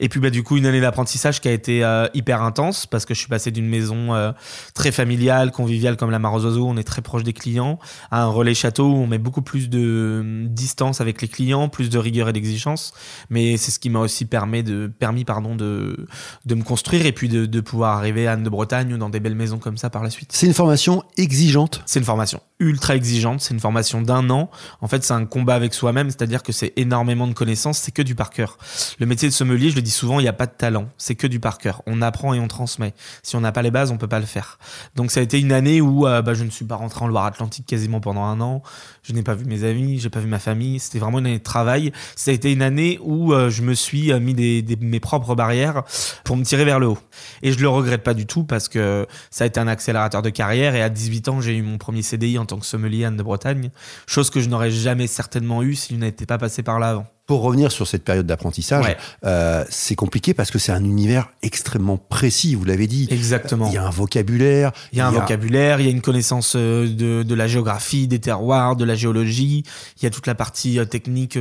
et 0.00 0.08
puis 0.08 0.20
bah 0.20 0.30
du 0.30 0.42
coup 0.42 0.56
une 0.56 0.66
année 0.66 0.80
d'apprentissage 0.80 1.40
qui 1.40 1.48
a 1.48 1.52
été 1.52 1.84
hyper 2.14 2.42
intense 2.42 2.86
parce 2.86 3.04
que 3.04 3.14
je 3.14 3.20
suis 3.20 3.28
passé 3.28 3.50
d'une 3.50 3.68
maison 3.68 4.32
très 4.74 4.92
familiale, 4.92 5.50
conviviale 5.50 5.96
comme 5.96 6.10
la 6.10 6.18
Oiseaux, 6.18 6.66
on 6.66 6.76
est 6.76 6.84
très 6.84 7.02
proche 7.02 7.22
des 7.22 7.32
clients, 7.32 7.78
à 8.10 8.22
un 8.22 8.26
relais 8.26 8.54
château 8.54 8.86
où 8.86 8.96
on 8.96 9.06
met 9.06 9.18
beaucoup 9.18 9.42
plus 9.42 9.68
de 9.68 10.44
distance 10.48 11.00
avec 11.00 11.20
les 11.22 11.28
clients, 11.28 11.68
plus 11.68 11.90
de 11.90 11.98
rigueur 11.98 12.28
et 12.28 12.32
d'exigence, 12.32 12.92
mais 13.30 13.56
c'est 13.56 13.70
ce 13.70 13.78
qui 13.78 13.90
m'a 13.90 14.00
aussi 14.00 14.24
permis 14.24 14.62
de 14.62 14.86
permis 14.86 15.24
pardon 15.24 15.54
de 15.54 16.06
de 16.46 16.54
me 16.54 16.62
construire 16.62 17.06
et 17.06 17.12
puis 17.12 17.28
de, 17.28 17.46
de 17.46 17.60
pouvoir 17.60 17.96
arriver 17.96 18.26
à 18.26 18.32
Anne 18.32 18.42
de 18.42 18.50
Bretagne 18.50 18.92
ou 18.94 18.98
dans 18.98 19.10
des 19.10 19.20
belles 19.20 19.34
maisons 19.34 19.58
comme 19.58 19.76
ça 19.76 19.90
par 19.90 20.02
la 20.02 20.10
suite. 20.10 20.30
C'est 20.32 20.46
une 20.46 20.54
formation 20.54 21.04
exigeante? 21.16 21.82
C'est 21.86 21.98
une 21.98 22.06
formation 22.06 22.40
ultra 22.60 22.94
exigeante, 22.94 23.40
c'est 23.40 23.52
une 23.52 23.60
formation 23.60 24.00
d'un 24.00 24.30
an. 24.30 24.50
En 24.80 24.88
fait, 24.88 25.02
c'est 25.02 25.12
un 25.12 25.26
avec 25.48 25.74
soi-même, 25.74 26.10
c'est-à-dire 26.10 26.42
que 26.42 26.52
c'est 26.52 26.72
énormément 26.76 27.26
de 27.26 27.34
connaissances, 27.34 27.78
c'est 27.78 27.90
que 27.90 28.02
du 28.02 28.14
par 28.14 28.30
cœur. 28.30 28.58
Le 28.98 29.06
métier 29.06 29.28
de 29.28 29.34
sommelier, 29.34 29.70
je 29.70 29.76
le 29.76 29.82
dis 29.82 29.90
souvent, 29.90 30.20
il 30.20 30.22
n'y 30.22 30.28
a 30.28 30.32
pas 30.32 30.46
de 30.46 30.52
talent, 30.52 30.88
c'est 30.96 31.14
que 31.14 31.26
du 31.26 31.40
par 31.40 31.58
cœur. 31.58 31.82
On 31.86 32.00
apprend 32.00 32.34
et 32.34 32.40
on 32.40 32.48
transmet. 32.48 32.94
Si 33.22 33.36
on 33.36 33.40
n'a 33.40 33.52
pas 33.52 33.62
les 33.62 33.70
bases, 33.70 33.90
on 33.90 33.98
peut 33.98 34.08
pas 34.08 34.20
le 34.20 34.26
faire. 34.26 34.58
Donc 34.94 35.10
ça 35.10 35.20
a 35.20 35.22
été 35.22 35.40
une 35.40 35.52
année 35.52 35.80
où 35.80 36.06
euh, 36.06 36.22
bah, 36.22 36.34
je 36.34 36.44
ne 36.44 36.50
suis 36.50 36.64
pas 36.64 36.76
rentré 36.76 37.04
en 37.04 37.08
Loire-Atlantique 37.08 37.66
quasiment 37.66 38.00
pendant 38.00 38.24
un 38.24 38.40
an. 38.40 38.62
Je 39.02 39.12
n'ai 39.12 39.22
pas 39.22 39.34
vu 39.34 39.44
mes 39.44 39.64
amis, 39.64 39.98
j'ai 39.98 40.10
pas 40.10 40.20
vu 40.20 40.28
ma 40.28 40.38
famille. 40.38 40.78
C'était 40.78 40.98
vraiment 40.98 41.18
une 41.18 41.26
année 41.26 41.38
de 41.38 41.42
travail. 41.42 41.92
Ça 42.16 42.30
a 42.30 42.34
été 42.34 42.52
une 42.52 42.62
année 42.62 42.98
où 43.02 43.32
euh, 43.32 43.50
je 43.50 43.62
me 43.62 43.74
suis 43.74 44.12
euh, 44.12 44.20
mis 44.20 44.34
des, 44.34 44.64
mes 44.80 45.00
propres 45.00 45.34
barrières 45.34 45.82
pour 46.24 46.36
me 46.36 46.44
tirer 46.44 46.64
vers 46.64 46.78
le 46.78 46.86
haut. 46.86 46.98
Et 47.42 47.52
je 47.52 47.60
le 47.60 47.68
regrette 47.68 48.02
pas 48.02 48.14
du 48.14 48.26
tout 48.26 48.44
parce 48.44 48.68
que 48.68 49.06
ça 49.30 49.44
a 49.44 49.46
été 49.46 49.60
un 49.60 49.68
accélérateur 49.68 50.22
de 50.22 50.30
carrière. 50.30 50.74
Et 50.74 50.82
à 50.82 50.88
18 50.88 51.28
ans, 51.28 51.40
j'ai 51.40 51.56
eu 51.56 51.62
mon 51.62 51.78
premier 51.78 52.02
CDI 52.02 52.38
en 52.38 52.46
tant 52.46 52.53
que 52.58 52.66
sommelier 52.66 53.04
de 53.16 53.22
Bretagne, 53.22 53.70
chose 54.06 54.30
que 54.30 54.40
je 54.40 54.48
n'aurais 54.48 54.70
jamais 54.70 55.06
certainement 55.06 55.62
eu 55.62 55.74
si 55.74 55.94
n'était 55.94 56.26
pas 56.26 56.38
passé 56.38 56.62
par 56.62 56.78
là 56.78 56.90
avant. 56.90 57.13
Pour 57.26 57.40
revenir 57.40 57.72
sur 57.72 57.86
cette 57.86 58.04
période 58.04 58.26
d'apprentissage, 58.26 58.98
euh, 59.24 59.64
c'est 59.70 59.94
compliqué 59.94 60.34
parce 60.34 60.50
que 60.50 60.58
c'est 60.58 60.72
un 60.72 60.84
univers 60.84 61.30
extrêmement 61.42 61.96
précis, 61.96 62.54
vous 62.54 62.66
l'avez 62.66 62.86
dit. 62.86 63.08
Exactement. 63.10 63.66
Il 63.68 63.72
y 63.72 63.78
a 63.78 63.86
un 63.86 63.88
vocabulaire. 63.88 64.72
Il 64.92 64.98
y 64.98 65.00
a 65.00 65.08
un 65.08 65.10
vocabulaire, 65.10 65.80
il 65.80 65.86
y 65.86 65.88
a 65.88 65.90
une 65.90 66.02
connaissance 66.02 66.52
euh, 66.54 66.86
de, 66.86 67.22
de, 67.22 67.34
la 67.34 67.46
géographie, 67.46 68.08
des 68.08 68.18
terroirs, 68.18 68.76
de 68.76 68.84
la 68.84 68.94
géologie. 68.94 69.64
Il 69.96 70.02
y 70.02 70.06
a 70.06 70.10
toute 70.10 70.26
la 70.26 70.34
partie 70.34 70.78
euh, 70.78 70.84
technique 70.84 71.38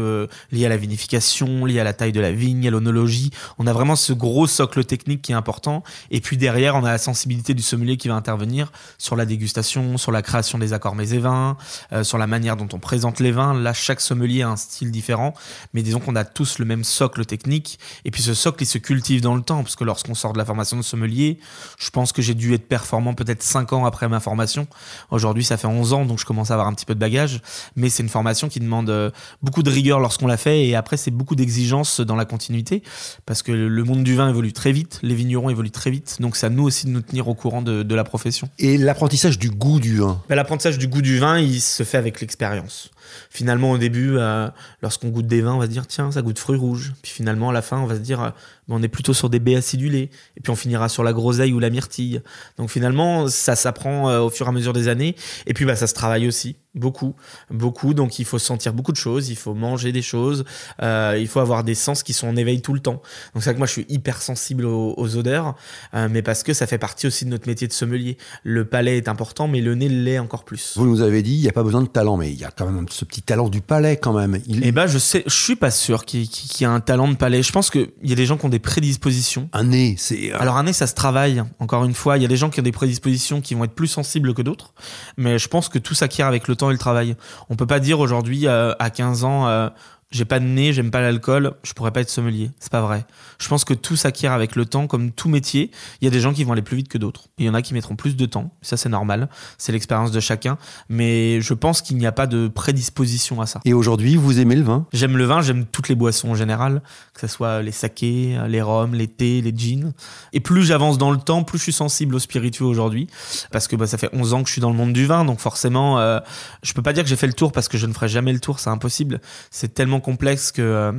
liée 0.53 0.65
à 0.65 0.69
la 0.69 0.77
vinification, 0.77 1.65
liée 1.65 1.81
à 1.81 1.83
la 1.83 1.91
taille 1.91 2.13
de 2.13 2.21
la 2.21 2.31
vigne, 2.31 2.65
à 2.65 2.71
l'onologie. 2.71 3.31
On 3.59 3.67
a 3.67 3.73
vraiment 3.73 3.97
ce 3.97 4.13
gros 4.13 4.47
socle 4.47 4.85
technique 4.85 5.21
qui 5.21 5.33
est 5.33 5.35
important. 5.35 5.83
Et 6.11 6.21
puis 6.21 6.37
derrière, 6.37 6.77
on 6.77 6.85
a 6.85 6.91
la 6.91 6.97
sensibilité 6.97 7.53
du 7.53 7.61
sommelier 7.61 7.97
qui 7.97 8.07
va 8.07 8.15
intervenir 8.15 8.71
sur 8.97 9.17
la 9.17 9.25
dégustation, 9.25 9.97
sur 9.97 10.13
la 10.13 10.21
création 10.21 10.57
des 10.57 10.71
accords 10.71 10.95
mets 10.95 11.09
et 11.09 11.19
vins, 11.19 11.57
sur 12.03 12.17
la 12.17 12.27
manière 12.27 12.55
dont 12.55 12.69
on 12.71 12.79
présente 12.79 13.19
les 13.19 13.31
vins. 13.31 13.53
Là, 13.53 13.73
chaque 13.73 13.99
sommelier 13.99 14.43
a 14.43 14.49
un 14.49 14.55
style 14.55 14.89
différent 14.89 15.33
mais 15.73 15.81
disons 15.81 15.99
qu'on 15.99 16.15
a 16.15 16.23
tous 16.23 16.59
le 16.59 16.65
même 16.65 16.83
socle 16.83 17.25
technique. 17.25 17.79
Et 18.05 18.11
puis 18.11 18.21
ce 18.21 18.33
socle, 18.33 18.63
il 18.63 18.65
se 18.65 18.77
cultive 18.77 19.21
dans 19.21 19.35
le 19.35 19.41
temps, 19.41 19.63
parce 19.63 19.75
que 19.75 19.83
lorsqu'on 19.83 20.15
sort 20.15 20.33
de 20.33 20.37
la 20.37 20.45
formation 20.45 20.77
de 20.77 20.81
sommelier, 20.81 21.39
je 21.77 21.89
pense 21.89 22.11
que 22.11 22.21
j'ai 22.21 22.33
dû 22.33 22.53
être 22.53 22.67
performant 22.67 23.13
peut-être 23.13 23.43
5 23.43 23.73
ans 23.73 23.85
après 23.85 24.07
ma 24.07 24.19
formation. 24.19 24.67
Aujourd'hui, 25.11 25.43
ça 25.43 25.57
fait 25.57 25.67
11 25.67 25.93
ans, 25.93 26.05
donc 26.05 26.19
je 26.19 26.25
commence 26.25 26.51
à 26.51 26.55
avoir 26.55 26.67
un 26.67 26.73
petit 26.73 26.85
peu 26.85 26.95
de 26.95 26.99
bagage. 26.99 27.41
Mais 27.75 27.89
c'est 27.89 28.03
une 28.03 28.09
formation 28.09 28.49
qui 28.49 28.59
demande 28.59 28.89
euh, 28.89 29.11
beaucoup 29.41 29.63
de 29.63 29.69
rigueur 29.69 29.99
lorsqu'on 29.99 30.27
l'a 30.27 30.37
fait, 30.37 30.65
et 30.65 30.75
après, 30.75 30.97
c'est 30.97 31.11
beaucoup 31.11 31.35
d'exigence 31.35 31.99
dans 31.99 32.15
la 32.15 32.25
continuité, 32.25 32.83
parce 33.25 33.41
que 33.41 33.51
le 33.51 33.83
monde 33.83 34.03
du 34.03 34.15
vin 34.15 34.29
évolue 34.29 34.53
très 34.53 34.71
vite, 34.71 34.99
les 35.01 35.15
vignerons 35.15 35.49
évoluent 35.49 35.71
très 35.71 35.91
vite, 35.91 36.17
donc 36.19 36.35
c'est 36.35 36.45
à 36.45 36.49
nous 36.49 36.63
aussi 36.63 36.85
de 36.85 36.91
nous 36.91 37.01
tenir 37.01 37.27
au 37.27 37.35
courant 37.35 37.61
de, 37.61 37.83
de 37.83 37.95
la 37.95 38.03
profession. 38.03 38.49
Et 38.59 38.77
l'apprentissage 38.77 39.39
du 39.39 39.49
goût 39.49 39.79
du 39.79 39.97
vin? 39.97 40.21
Ben, 40.29 40.35
L'apprentissage 40.35 40.77
du 40.77 40.87
goût 40.87 41.01
du 41.01 41.19
vin, 41.19 41.39
il 41.39 41.61
se 41.61 41.83
fait 41.83 41.97
avec 41.97 42.21
l'expérience. 42.21 42.91
Finalement, 43.29 43.71
au 43.71 43.77
début, 43.77 44.17
euh, 44.17 44.47
lorsqu'on 44.81 45.09
goûte 45.09 45.27
des 45.27 45.41
vins, 45.41 45.53
on 45.53 45.59
va 45.59 45.67
dire 45.67 45.87
tiens, 45.87 46.11
ça 46.11 46.21
goûte 46.21 46.39
fruits 46.39 46.57
rouges. 46.57 46.93
Puis 47.01 47.11
finalement, 47.11 47.49
à 47.49 47.53
la 47.53 47.61
fin, 47.61 47.79
on 47.79 47.85
va 47.85 47.95
se 47.95 47.99
dire 47.99 48.33
on 48.69 48.81
est 48.81 48.87
plutôt 48.87 49.13
sur 49.13 49.29
des 49.29 49.39
baies 49.39 49.55
acidulées. 49.55 50.09
Et 50.37 50.41
puis 50.41 50.51
on 50.51 50.55
finira 50.55 50.89
sur 50.89 51.03
la 51.03 51.13
groseille 51.13 51.53
ou 51.53 51.59
la 51.59 51.69
myrtille. 51.69 52.21
Donc 52.57 52.69
finalement, 52.69 53.27
ça 53.27 53.55
s'apprend 53.55 54.09
euh, 54.09 54.21
au 54.21 54.29
fur 54.29 54.45
et 54.45 54.49
à 54.49 54.51
mesure 54.51 54.73
des 54.73 54.87
années. 54.87 55.15
Et 55.45 55.53
puis 55.53 55.65
bah, 55.65 55.75
ça 55.75 55.87
se 55.87 55.93
travaille 55.93 56.27
aussi. 56.27 56.55
Beaucoup, 56.75 57.13
beaucoup. 57.51 57.93
Donc 57.93 58.17
il 58.17 58.25
faut 58.25 58.39
sentir 58.39 58.73
beaucoup 58.73 58.91
de 58.91 58.97
choses, 58.97 59.29
il 59.29 59.35
faut 59.35 59.53
manger 59.53 59.91
des 59.91 60.01
choses, 60.01 60.43
euh, 60.81 61.15
il 61.19 61.27
faut 61.27 61.39
avoir 61.39 61.63
des 61.63 61.75
sens 61.75 62.01
qui 62.01 62.13
sont 62.13 62.27
en 62.27 62.35
éveil 62.35 62.63
tout 62.63 62.73
le 62.73 62.79
temps. 62.79 63.01
Donc 63.33 63.43
c'est 63.43 63.43
vrai 63.43 63.53
que 63.53 63.59
moi 63.59 63.67
je 63.67 63.73
suis 63.73 63.85
hyper 63.89 64.23
sensible 64.23 64.65
aux, 64.65 65.15
odeurs, 65.15 65.55
euh, 65.93 66.07
mais 66.09 66.23
parce 66.23 66.41
que 66.41 66.51
ça 66.51 66.65
fait 66.65 66.79
partie 66.79 67.05
aussi 67.05 67.25
de 67.25 67.29
notre 67.29 67.47
métier 67.47 67.67
de 67.67 67.73
sommelier. 67.73 68.17
Le 68.43 68.65
palais 68.65 68.97
est 68.97 69.07
important, 69.07 69.47
mais 69.47 69.61
le 69.61 69.75
nez 69.75 69.87
l'est 69.87 70.17
encore 70.17 70.45
plus. 70.45 70.73
Vous 70.75 70.87
nous 70.87 71.01
avez 71.01 71.21
dit, 71.21 71.35
il 71.35 71.41
n'y 71.41 71.47
a 71.47 71.51
pas 71.51 71.61
besoin 71.61 71.83
de 71.83 71.87
talent, 71.87 72.17
mais 72.17 72.31
il 72.31 72.39
y 72.39 72.45
a 72.45 72.49
quand 72.49 72.65
même 72.65 72.87
ce 72.89 73.05
petit 73.05 73.21
talent 73.21 73.49
du 73.49 73.61
palais 73.61 73.97
quand 73.97 74.13
même. 74.13 74.39
Il... 74.47 74.65
Eh 74.65 74.71
ben 74.71 74.87
je 74.87 74.97
sais, 74.97 75.23
je 75.27 75.43
suis 75.43 75.55
pas 75.55 75.69
sûr 75.69 76.05
qu'il 76.05 76.23
y, 76.23 76.63
ait 76.63 76.65
un 76.65 76.79
talent 76.79 77.07
de 77.07 77.15
palais. 77.15 77.43
Je 77.43 77.51
pense 77.51 77.69
qu'il 77.69 77.91
y 78.01 78.13
a 78.13 78.15
des 78.15 78.25
gens 78.25 78.37
qui 78.37 78.47
ont 78.47 78.49
des 78.53 78.59
prédispositions. 78.59 79.49
Un 79.51 79.65
nez, 79.65 79.95
c'est. 79.97 80.31
Euh, 80.31 80.37
Alors 80.39 80.57
un 80.57 80.63
nez, 80.63 80.73
ça 80.73 80.87
se 80.87 80.93
travaille. 80.93 81.43
Encore 81.59 81.83
une 81.83 81.93
fois, 81.93 82.17
il 82.17 82.21
y 82.21 82.25
a 82.25 82.27
des 82.27 82.37
gens 82.37 82.49
qui 82.49 82.59
ont 82.59 82.63
des 82.63 82.71
prédispositions 82.71 83.41
qui 83.41 83.55
vont 83.55 83.63
être 83.63 83.73
plus 83.73 83.87
sensibles 83.87 84.33
que 84.33 84.41
d'autres, 84.41 84.73
mais 85.17 85.39
je 85.39 85.47
pense 85.47 85.69
que 85.69 85.79
tout 85.79 85.95
s'acquiert 85.95 86.27
avec 86.27 86.47
le 86.47 86.55
temps 86.55 86.69
et 86.69 86.73
le 86.73 86.79
travail. 86.79 87.15
On 87.49 87.55
peut 87.55 87.67
pas 87.67 87.79
dire 87.79 87.99
aujourd'hui 87.99 88.47
euh, 88.47 88.73
à 88.79 88.89
15 88.89 89.23
ans 89.23 89.47
euh, 89.47 89.69
j'ai 90.13 90.25
pas 90.25 90.39
de 90.39 90.45
nez, 90.45 90.73
j'aime 90.73 90.91
pas 90.91 91.01
l'alcool, 91.01 91.55
je 91.63 91.73
pourrais 91.73 91.91
pas 91.91 92.01
être 92.01 92.09
sommelier. 92.09 92.51
C'est 92.59 92.71
pas 92.71 92.81
vrai. 92.81 93.05
Je 93.39 93.47
pense 93.47 93.65
que 93.65 93.73
tout 93.73 93.95
s'acquiert 93.95 94.31
avec 94.31 94.55
le 94.55 94.65
temps, 94.65 94.85
comme 94.85 95.11
tout 95.11 95.27
métier. 95.27 95.71
Il 95.99 96.05
y 96.05 96.07
a 96.07 96.11
des 96.11 96.19
gens 96.19 96.33
qui 96.33 96.43
vont 96.43 96.53
aller 96.53 96.61
plus 96.61 96.77
vite 96.77 96.87
que 96.87 96.99
d'autres. 96.99 97.29
Il 97.39 97.45
y 97.45 97.49
en 97.49 97.55
a 97.55 97.63
qui 97.63 97.73
mettront 97.73 97.95
plus 97.95 98.15
de 98.15 98.25
temps. 98.27 98.53
Ça, 98.61 98.77
c'est 98.77 98.89
normal. 98.89 99.27
C'est 99.57 99.71
l'expérience 99.71 100.11
de 100.11 100.19
chacun. 100.19 100.59
Mais 100.87 101.41
je 101.41 101.55
pense 101.55 101.81
qu'il 101.81 101.97
n'y 101.97 102.05
a 102.05 102.11
pas 102.11 102.27
de 102.27 102.47
prédisposition 102.47 103.41
à 103.41 103.47
ça. 103.47 103.59
Et 103.65 103.73
aujourd'hui, 103.73 104.15
vous 104.15 104.39
aimez 104.39 104.55
le 104.55 104.61
vin? 104.61 104.85
J'aime 104.93 105.17
le 105.17 105.25
vin, 105.25 105.41
j'aime 105.41 105.65
toutes 105.65 105.89
les 105.89 105.95
boissons 105.95 106.29
en 106.29 106.35
général, 106.35 106.83
que 107.15 107.21
ce 107.21 107.27
soit 107.27 107.63
les 107.63 107.71
sakés, 107.71 108.37
les 108.47 108.61
rhums, 108.61 108.93
les 108.93 109.07
thés, 109.07 109.41
les 109.41 109.53
jeans. 109.55 109.93
Et 110.31 110.41
plus 110.41 110.63
j'avance 110.63 110.99
dans 110.99 111.09
le 111.09 111.17
temps, 111.17 111.43
plus 111.43 111.57
je 111.57 111.63
suis 111.63 111.73
sensible 111.73 112.13
au 112.13 112.19
spiritueux 112.19 112.65
aujourd'hui. 112.65 113.07
Parce 113.51 113.67
que 113.67 113.75
bah, 113.75 113.87
ça 113.87 113.97
fait 113.97 114.09
11 114.13 114.35
ans 114.35 114.43
que 114.43 114.47
je 114.47 114.53
suis 114.53 114.61
dans 114.61 114.69
le 114.69 114.77
monde 114.77 114.93
du 114.93 115.07
vin. 115.07 115.25
Donc 115.25 115.39
forcément, 115.39 115.99
euh, 115.99 116.19
je 116.61 116.73
peux 116.73 116.83
pas 116.83 116.93
dire 116.93 117.01
que 117.01 117.09
j'ai 117.09 117.15
fait 117.15 117.27
le 117.27 117.33
tour 117.33 117.51
parce 117.51 117.67
que 117.67 117.79
je 117.79 117.87
ne 117.87 117.93
ferai 117.93 118.09
jamais 118.09 118.31
le 118.31 118.39
tour. 118.39 118.59
C'est 118.59 118.69
impossible. 118.69 119.19
C'est 119.49 119.73
tellement 119.73 120.02
complexe 120.03 120.51
que 120.51 120.61
euh, 120.61 120.91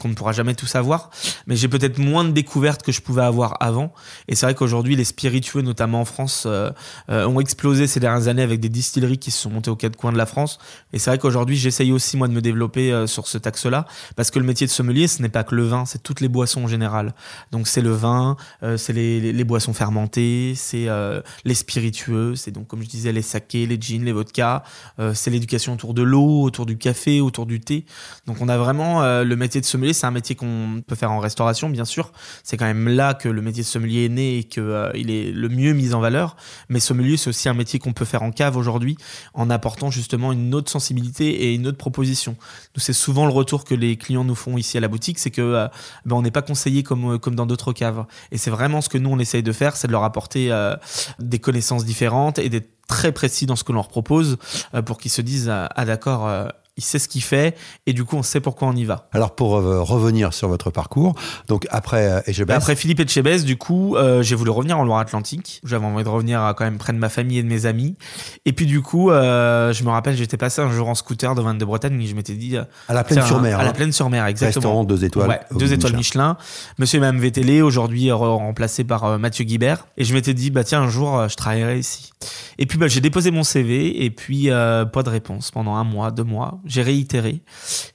qu'on 0.00 0.08
ne 0.08 0.14
pourra 0.14 0.32
jamais 0.32 0.54
tout 0.54 0.66
savoir. 0.66 1.10
Mais 1.46 1.56
j'ai 1.56 1.68
peut-être 1.68 1.98
moins 1.98 2.24
de 2.24 2.32
découvertes 2.32 2.82
que 2.82 2.92
je 2.92 3.00
pouvais 3.00 3.22
avoir 3.22 3.56
avant. 3.60 3.94
Et 4.28 4.34
c'est 4.34 4.44
vrai 4.44 4.54
qu'aujourd'hui, 4.54 4.96
les 4.96 5.04
spiritueux, 5.04 5.62
notamment 5.62 6.02
en 6.02 6.04
France, 6.04 6.44
euh, 6.46 6.70
euh, 7.08 7.26
ont 7.26 7.40
explosé 7.40 7.86
ces 7.86 8.00
dernières 8.00 8.28
années 8.28 8.42
avec 8.42 8.60
des 8.60 8.68
distilleries 8.68 9.18
qui 9.18 9.30
se 9.30 9.38
sont 9.38 9.50
montées 9.50 9.70
aux 9.70 9.76
quatre 9.76 9.96
coins 9.96 10.12
de 10.12 10.18
la 10.18 10.26
France. 10.26 10.58
Et 10.92 10.98
c'est 10.98 11.10
vrai 11.10 11.18
qu'aujourd'hui, 11.18 11.56
j'essaye 11.56 11.92
aussi 11.92 12.18
moi 12.18 12.28
de 12.28 12.34
me 12.34 12.42
développer 12.42 13.06
sur 13.06 13.26
ce 13.26 13.38
axe-là, 13.42 13.86
parce 14.16 14.30
que 14.30 14.38
le 14.38 14.44
métier 14.44 14.66
de 14.66 14.72
sommelier, 14.72 15.06
ce 15.06 15.22
n'est 15.22 15.28
pas 15.28 15.44
que 15.44 15.54
le 15.54 15.62
vin, 15.62 15.86
c'est 15.86 16.02
toutes 16.02 16.20
les 16.20 16.28
boissons 16.28 16.64
en 16.64 16.66
général. 16.66 17.14
Donc 17.52 17.68
c'est 17.68 17.80
le 17.80 17.92
vin, 17.92 18.36
c'est 18.76 18.92
les, 18.92 19.32
les, 19.32 19.44
boissons 19.44 19.72
fermentées, 19.72 20.54
c'est 20.56 20.88
les 21.44 21.54
spiritueux, 21.54 22.34
c'est 22.34 22.50
donc 22.50 22.66
comme 22.66 22.82
je 22.82 22.88
disais 22.88 23.12
les 23.12 23.22
sakés, 23.22 23.66
les 23.66 23.80
gins, 23.80 24.04
les 24.04 24.12
vodkas, 24.12 24.64
c'est 25.14 25.30
l'éducation 25.30 25.74
autour 25.74 25.94
de 25.94 26.02
l'eau, 26.02 26.42
autour 26.42 26.66
du 26.66 26.76
café, 26.76 27.20
autour 27.20 27.46
du 27.46 27.60
thé. 27.60 27.84
Donc 28.26 28.39
On 28.40 28.48
a 28.48 28.56
vraiment 28.56 29.02
euh, 29.02 29.22
le 29.22 29.36
métier 29.36 29.60
de 29.60 29.66
sommelier, 29.66 29.92
c'est 29.92 30.06
un 30.06 30.10
métier 30.10 30.34
qu'on 30.34 30.82
peut 30.86 30.94
faire 30.94 31.12
en 31.12 31.18
restauration, 31.18 31.68
bien 31.68 31.84
sûr. 31.84 32.10
C'est 32.42 32.56
quand 32.56 32.64
même 32.64 32.88
là 32.88 33.12
que 33.12 33.28
le 33.28 33.42
métier 33.42 33.62
de 33.62 33.68
sommelier 33.68 34.06
est 34.06 34.08
né 34.08 34.38
et 34.38 34.44
qu'il 34.44 34.62
euh, 34.62 34.90
est 34.94 35.30
le 35.30 35.48
mieux 35.50 35.74
mis 35.74 35.92
en 35.92 36.00
valeur. 36.00 36.36
Mais 36.70 36.80
sommelier, 36.80 37.18
c'est 37.18 37.28
aussi 37.28 37.50
un 37.50 37.54
métier 37.54 37.78
qu'on 37.78 37.92
peut 37.92 38.06
faire 38.06 38.22
en 38.22 38.30
cave 38.30 38.56
aujourd'hui, 38.56 38.96
en 39.34 39.50
apportant 39.50 39.90
justement 39.90 40.32
une 40.32 40.54
autre 40.54 40.70
sensibilité 40.70 41.26
et 41.26 41.54
une 41.54 41.66
autre 41.66 41.76
proposition. 41.76 42.36
C'est 42.76 42.94
souvent 42.94 43.26
le 43.26 43.32
retour 43.32 43.64
que 43.64 43.74
les 43.74 43.96
clients 43.96 44.24
nous 44.24 44.34
font 44.34 44.56
ici 44.56 44.78
à 44.78 44.80
la 44.80 44.88
boutique, 44.88 45.18
c'est 45.18 45.30
que 45.30 45.42
euh, 45.42 45.68
ben, 46.06 46.16
on 46.16 46.22
n'est 46.22 46.30
pas 46.30 46.42
conseillé 46.42 46.82
comme 46.82 47.18
comme 47.18 47.34
dans 47.34 47.46
d'autres 47.46 47.74
caves. 47.74 48.06
Et 48.32 48.38
c'est 48.38 48.50
vraiment 48.50 48.80
ce 48.80 48.88
que 48.88 48.96
nous 48.96 49.10
on 49.10 49.18
essaye 49.18 49.42
de 49.42 49.52
faire, 49.52 49.76
c'est 49.76 49.86
de 49.86 49.92
leur 49.92 50.04
apporter 50.04 50.50
des 51.18 51.38
connaissances 51.38 51.84
différentes 51.84 52.38
et 52.38 52.48
d'être 52.48 52.70
très 52.88 53.12
précis 53.12 53.46
dans 53.46 53.56
ce 53.56 53.64
que 53.64 53.72
l'on 53.72 53.80
leur 53.80 53.88
propose 53.88 54.38
pour 54.86 54.98
qu'ils 54.98 55.10
se 55.10 55.20
disent 55.20 55.50
ah 55.50 55.84
d'accord 55.84 56.50
il 56.80 56.82
sait 56.82 56.98
ce 56.98 57.08
qu'il 57.08 57.22
fait 57.22 57.54
et 57.86 57.92
du 57.92 58.04
coup 58.04 58.16
on 58.16 58.22
sait 58.22 58.40
pourquoi 58.40 58.68
on 58.68 58.74
y 58.74 58.84
va. 58.84 59.08
Alors 59.12 59.34
pour 59.34 59.56
euh, 59.56 59.82
revenir 59.82 60.32
sur 60.32 60.48
votre 60.48 60.70
parcours, 60.70 61.14
donc 61.46 61.66
après 61.70 62.10
euh, 62.10 62.20
Etchebest 62.26 62.56
Après 62.56 62.74
Philippe 62.74 63.00
Etchebest, 63.00 63.44
du 63.44 63.58
coup, 63.58 63.96
euh, 63.96 64.22
j'ai 64.22 64.34
voulu 64.34 64.50
revenir 64.50 64.78
en 64.78 64.84
Loire-Atlantique. 64.84 65.60
J'avais 65.62 65.84
envie 65.84 66.02
de 66.02 66.08
revenir 66.08 66.40
à, 66.40 66.54
quand 66.54 66.64
même 66.64 66.78
près 66.78 66.94
de 66.94 66.98
ma 66.98 67.10
famille 67.10 67.38
et 67.38 67.42
de 67.42 67.48
mes 67.48 67.66
amis. 67.66 67.96
Et 68.46 68.54
puis 68.54 68.64
du 68.64 68.80
coup, 68.80 69.10
je 69.10 69.84
me 69.84 69.90
rappelle, 69.90 70.16
j'étais 70.16 70.38
passé 70.38 70.62
un 70.62 70.70
jour 70.70 70.88
en 70.88 70.94
scooter 70.94 71.34
devant 71.34 71.52
de 71.52 71.64
Bretagne 71.64 72.00
et 72.00 72.06
je 72.06 72.14
m'étais 72.14 72.34
dit 72.34 72.56
à 72.56 72.94
la 72.94 73.04
plaine 73.04 73.22
sur 73.22 73.40
mer. 73.40 73.58
À 73.58 73.62
la 73.62 73.70
hein. 73.70 73.72
plaine 73.72 73.92
sur 73.92 74.08
mer, 74.08 74.24
exactement. 74.24 74.60
Restaurant 74.60 74.84
deux 74.84 75.04
étoiles. 75.04 75.28
Ouais, 75.28 75.40
deux 75.58 75.72
étoiles 75.74 75.96
Michelin. 75.96 76.38
Monsieur 76.78 76.96
et 76.96 77.00
Mme 77.00 77.18
Vétélé, 77.18 77.60
aujourd'hui 77.60 78.10
remplacé 78.10 78.84
par 78.84 79.18
Mathieu 79.18 79.44
Guibert. 79.44 79.86
Et 79.98 80.04
je 80.04 80.14
m'étais 80.14 80.32
dit 80.32 80.50
bah 80.50 80.64
tiens 80.64 80.82
un 80.82 80.88
jour 80.88 81.28
je 81.28 81.36
travaillerai 81.36 81.78
ici. 81.78 82.12
Et 82.58 82.66
puis 82.66 82.78
bah, 82.78 82.88
j'ai 82.88 83.00
déposé 83.00 83.30
mon 83.30 83.42
CV 83.42 84.04
et 84.04 84.10
puis 84.10 84.48
pas 84.48 85.02
de 85.02 85.10
réponse 85.10 85.50
pendant 85.50 85.74
un 85.74 85.84
mois, 85.84 86.10
deux 86.10 86.24
mois. 86.24 86.58
J'ai 86.70 86.82
réitéré. 86.82 87.42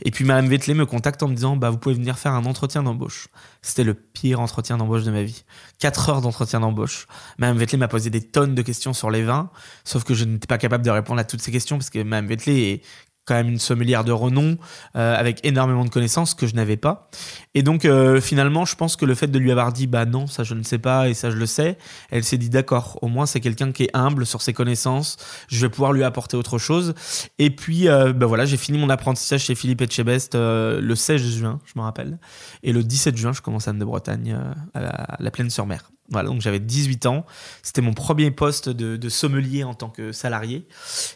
Et 0.04 0.12
puis 0.12 0.26
Madame 0.26 0.50
Vettelé 0.50 0.74
me 0.74 0.86
contacte 0.86 1.24
en 1.24 1.30
me 1.30 1.34
disant 1.34 1.56
bah 1.56 1.70
vous 1.70 1.78
pouvez 1.78 1.96
venir 1.96 2.20
faire 2.20 2.34
un 2.34 2.44
entretien 2.44 2.84
d'embauche. 2.84 3.30
C'était 3.62 3.86
le 3.86 3.94
pire 3.94 4.42
entretien 4.42 4.76
d'embauche 4.76 5.06
de 5.06 5.12
ma 5.12 5.24
vie. 5.24 5.46
Quatre 5.80 6.10
heures 6.10 6.20
d'entretien 6.20 6.60
d'embauche. 6.60 7.08
Madame 7.38 7.58
Vettelé 7.58 7.78
m'a 7.78 7.88
posé 7.88 8.10
des 8.10 8.22
tonnes 8.22 8.54
de 8.54 8.62
questions 8.62 8.92
sur 8.92 9.10
les 9.10 9.24
vins, 9.24 9.50
sauf 9.86 10.04
que 10.04 10.14
je 10.14 10.26
n'étais 10.26 10.46
pas 10.46 10.58
capable 10.58 10.84
de 10.84 10.90
répondre 10.90 11.22
à 11.22 11.24
toutes 11.24 11.42
ces 11.42 11.54
questions 11.54 11.78
parce 11.78 11.90
que 11.90 12.04
Madame 12.04 12.28
Vettelé 12.28 12.62
est 12.64 12.82
quand 13.26 13.34
même 13.34 13.50
une 13.50 13.60
sommelière 13.60 14.04
de 14.04 14.12
renom 14.12 14.58
euh, 14.96 15.16
avec 15.16 15.46
énormément 15.46 15.84
de 15.84 15.90
connaissances 15.90 16.34
que 16.34 16.48
je 16.48 16.56
n'avais 16.56 16.78
pas. 16.78 17.10
Et 17.54 17.64
donc 17.64 17.86
euh, 17.86 18.22
finalement, 18.22 18.66
je 18.66 18.76
pense 18.76 18.96
que 18.96 19.06
le 19.06 19.16
fait 19.16 19.28
de 19.28 19.40
lui 19.40 19.52
avoir 19.52 19.74
dit 19.74 19.88
bah 19.88 20.06
non, 20.06 20.28
ça 20.28 20.44
je 20.44 20.54
ne 20.54 20.64
sais 20.64 20.78
pas 20.78 21.10
et 21.10 21.14
ça 21.14 21.32
je 21.32 21.38
le 21.38 21.46
sais, 21.46 21.78
elle 22.12 22.24
s'est 22.24 22.38
dit 22.38 22.50
d'accord, 22.50 23.00
au 23.02 23.08
moins 23.08 23.26
c'est 23.26 23.40
quelqu'un 23.40 23.72
qui 23.72 23.84
est 23.84 23.96
humble 23.96 24.26
sur 24.26 24.42
ses 24.42 24.54
connaissances, 24.54 25.18
je 25.48 25.60
vais 25.66 25.70
pouvoir 25.70 25.92
lui 25.92 26.04
apporter 26.04 26.38
autre 26.38 26.58
chose. 26.58 26.94
Et 27.40 27.50
puis 27.50 27.88
euh, 27.88 28.14
bah 28.14 28.28
voilà, 28.28 28.46
j'ai 28.46 28.58
fini 28.58 28.78
mon 28.78 28.90
apprentissage 28.90 29.44
chez 29.44 29.56
Philippe 29.56 29.82
Etchebest 29.82 30.36
le 30.36 30.94
16 30.96 31.22
juin, 31.22 31.60
je 31.66 31.74
me 31.80 31.84
rappelle, 31.84 32.20
et 32.64 32.72
le 32.72 32.84
17 32.84 33.18
juin, 33.18 33.34
je 33.34 33.42
commence 33.42 33.68
à 33.68 33.72
Anne 33.72 33.80
de 33.80 33.86
Bretagne 33.86 34.38
à 34.74 34.80
la, 34.80 34.90
à 34.90 35.18
la 35.22 35.32
Plaine-sur-Mer. 35.32 35.95
Voilà, 36.10 36.30
donc 36.30 36.42
j'avais 36.42 36.60
18 36.60 37.08
ans. 37.08 37.26
C'était 37.64 37.82
mon 37.82 37.94
premier 37.94 38.30
poste 38.30 38.70
de, 38.70 39.10
sommelier 39.10 39.64
en 39.64 39.74
tant 39.74 39.90
que 39.90 40.12
salarié. 40.12 40.68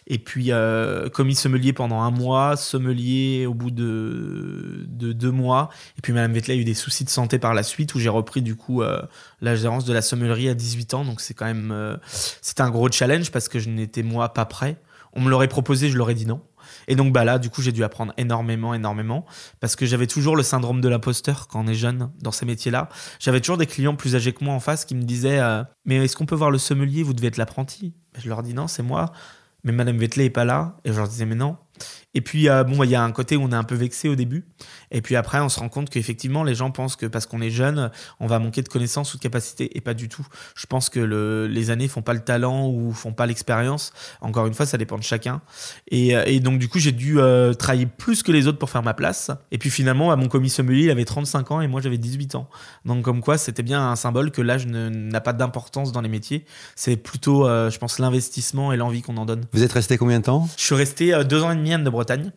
Et 0.08 0.17
puis, 0.17 0.51
euh, 0.51 1.10
commis 1.10 1.36
sommelier 1.36 1.74
pendant 1.74 2.01
un 2.01 2.12
mois, 2.12 2.58
sommelier 2.58 3.46
au 3.46 3.53
bout 3.53 3.72
de, 3.72 4.86
deux 4.88 5.31
mois. 5.31 5.69
Et 5.98 6.01
puis, 6.01 6.12
Madame 6.12 6.34
Vettel 6.34 6.58
a 6.58 6.62
eu 6.62 6.63
des 6.63 6.74
soucis 6.74 7.03
de 7.03 7.10
santé 7.10 7.38
par 7.38 7.53
la 7.53 7.63
suite 7.63 7.93
où 7.93 8.00
j'ai 8.00 8.10
repris 8.10 8.41
du 8.41 8.55
coup 8.55 8.81
euh, 8.81 9.01
la 9.41 9.55
gérance 9.55 9.86
de 9.86 9.93
la 9.93 10.01
sommellerie 10.01 10.50
à 10.50 10.55
18 10.55 10.93
ans. 10.96 11.05
Donc, 11.05 11.22
c'est 11.22 11.36
quand 11.36 11.46
même. 11.46 11.72
Euh, 11.72 11.96
c'était 12.41 12.62
un 12.62 12.72
gros 12.72 12.91
challenge 12.91 13.31
parce 13.31 13.48
que 13.48 13.60
je 13.60 13.69
n'étais 13.69 14.01
moi 14.01 14.34
pas 14.34 14.46
prêt. 14.46 14.77
On 15.13 15.22
me 15.22 15.29
l'aurait 15.29 15.48
proposé, 15.48 15.89
je 15.89 15.98
l'aurais 15.98 16.13
dit 16.15 16.25
non. 16.25 16.41
Et 16.88 16.96
donc 16.96 17.13
bah 17.13 17.24
là, 17.24 17.39
du 17.39 17.50
coup, 17.50 17.62
j'ai 17.62 17.72
dû 17.72 17.84
apprendre 17.84 18.13
énormément, 18.18 18.74
énormément, 18.74 19.25
parce 19.60 19.75
que 19.75 19.86
j'avais 19.86 20.08
toujours 20.08 20.36
le 20.36 20.44
syndrome 20.44 20.82
de 20.82 20.89
l'imposteur 20.89 21.48
quand 21.48 21.63
on 21.63 21.68
est 21.68 21.74
jeune 21.74 22.12
dans 22.22 22.32
ces 22.32 22.46
métiers-là. 22.46 22.89
J'avais 23.20 23.42
toujours 23.42 23.58
des 23.58 23.66
clients 23.66 23.96
plus 23.96 24.16
âgés 24.16 24.34
que 24.34 24.44
moi 24.44 24.54
en 24.54 24.60
face 24.60 24.86
qui 24.86 24.96
me 24.96 25.04
disaient 25.04 25.39
euh, 25.39 25.63
Mais 25.86 25.98
est-ce 25.98 26.16
qu'on 26.16 26.25
peut 26.25 26.36
voir 26.36 26.51
le 26.51 26.58
sommelier? 26.58 27.04
Vous 27.04 27.13
devez 27.13 27.28
être 27.28 27.38
l'apprenti. 27.38 27.94
Je 28.18 28.30
leur 28.30 28.44
dis 28.44 28.54
Non, 28.54 28.68
c'est 28.68 28.84
moi. 28.84 29.12
Mais 29.63 29.72
Madame 29.72 29.98
Vettelé 29.98 30.25
est 30.25 30.30
pas 30.30 30.46
là. 30.46 30.78
Et 30.86 30.92
je 30.92 30.98
leur 30.98 31.08
disais 31.08 31.25
Mais 31.25 31.36
non. 31.36 31.58
Et 32.16 32.22
puis, 32.22 32.50
euh, 32.50 32.63
bon, 32.63 32.84
il 32.84 32.89
y 32.89 32.96
a 32.96 33.04
un 33.04 33.12
côté 33.12 33.36
où 33.36 33.44
on 33.44 33.51
est 33.51 33.56
un 33.56 33.63
peu 33.63 33.75
vexé 33.75 34.10
au 34.10 34.16
début. 34.16 34.46
Et 34.92 35.01
puis 35.01 35.16
après, 35.16 35.39
on 35.39 35.50
se 35.50 35.60
rend 35.60 35.70
compte 35.70 35.89
qu'effectivement, 35.89 36.44
les 36.44 36.56
gens 36.56 36.72
pensent 36.72 36.96
que 36.96 37.06
parce 37.06 37.28
qu'on 37.28 37.42
est 37.42 37.51
jeune, 37.51 37.92
on 38.20 38.28
va 38.28 38.39
manquer 38.39 38.62
de 38.62 38.68
connaissances 38.68 39.13
ou 39.13 39.18
de 39.18 39.22
capacités. 39.22 39.78
Et 39.78 39.82
pas 39.82 39.94
du 39.94 40.10
tout. 40.10 40.25
Je 40.56 40.66
pense 40.66 40.89
que 40.89 41.00
le, 41.00 41.48
les 41.48 41.70
années 41.70 41.88
font 41.88 42.01
pas 42.01 42.13
le 42.13 42.22
talent 42.22 42.68
ou 42.68 42.92
font 42.94 43.13
pas 43.13 43.28
l'expérience. 43.28 43.94
Encore 44.22 44.48
une 44.48 44.56
fois, 44.56 44.66
ça 44.66 44.78
dépend 44.78 44.98
de 44.98 45.04
chacun. 45.04 45.42
Et, 45.89 46.16
euh, 46.16 46.24
et 46.25 46.39
donc, 46.39 46.58
du 46.58 46.68
coup, 46.68 46.80
j'ai 46.80 46.92
dû 46.92 47.20
euh, 47.20 47.54
travailler 47.54 47.86
plus 47.86 48.24
que 48.24 48.32
les 48.32 48.48
autres 48.48 48.58
pour 48.58 48.72
faire 48.72 48.84
ma 48.84 48.96
place. 48.96 49.30
Et 49.51 49.60
puis 49.60 49.70
finalement, 49.70 50.08
bah, 50.08 50.16
mon 50.16 50.28
commis 50.28 50.50
sommelier, 50.50 50.86
il 50.86 50.92
avait 50.92 51.06
35 51.06 51.51
ans 51.51 51.62
et 51.62 51.68
moi, 51.68 51.82
j'avais 51.82 52.00
18 52.00 52.36
ans. 52.36 52.50
Donc, 52.86 53.04
comme 53.04 53.22
quoi, 53.22 53.38
c'était 53.38 53.63
bien 53.63 53.88
un 53.88 53.96
symbole 53.96 54.32
que 54.32 54.42
l'âge 54.42 54.66
n'a 54.66 55.22
pas 55.22 55.34
d'importance 55.34 55.92
dans 55.92 56.01
les 56.01 56.10
métiers. 56.10 56.46
C'est 56.75 56.98
plutôt, 56.98 57.46
je 57.46 57.78
pense, 57.78 58.00
l'investissement 58.00 58.74
et 58.74 58.78
l'envie 58.78 59.01
qu'on 59.04 59.18
en 59.18 59.25
donne. 59.25 59.46
Vous 59.54 59.63
êtes 59.63 59.74
resté 59.74 59.98
combien 59.98 60.20
de 60.20 60.25
temps? 60.25 60.48
Je 60.58 60.63
suis 60.63 60.75
resté 60.75 61.24
deux 61.25 61.44
ans 61.44 61.51
et 61.51 61.56
demi 61.56 61.74
à 61.74 61.78
de 61.78 61.89
Bretagne. 62.00 62.32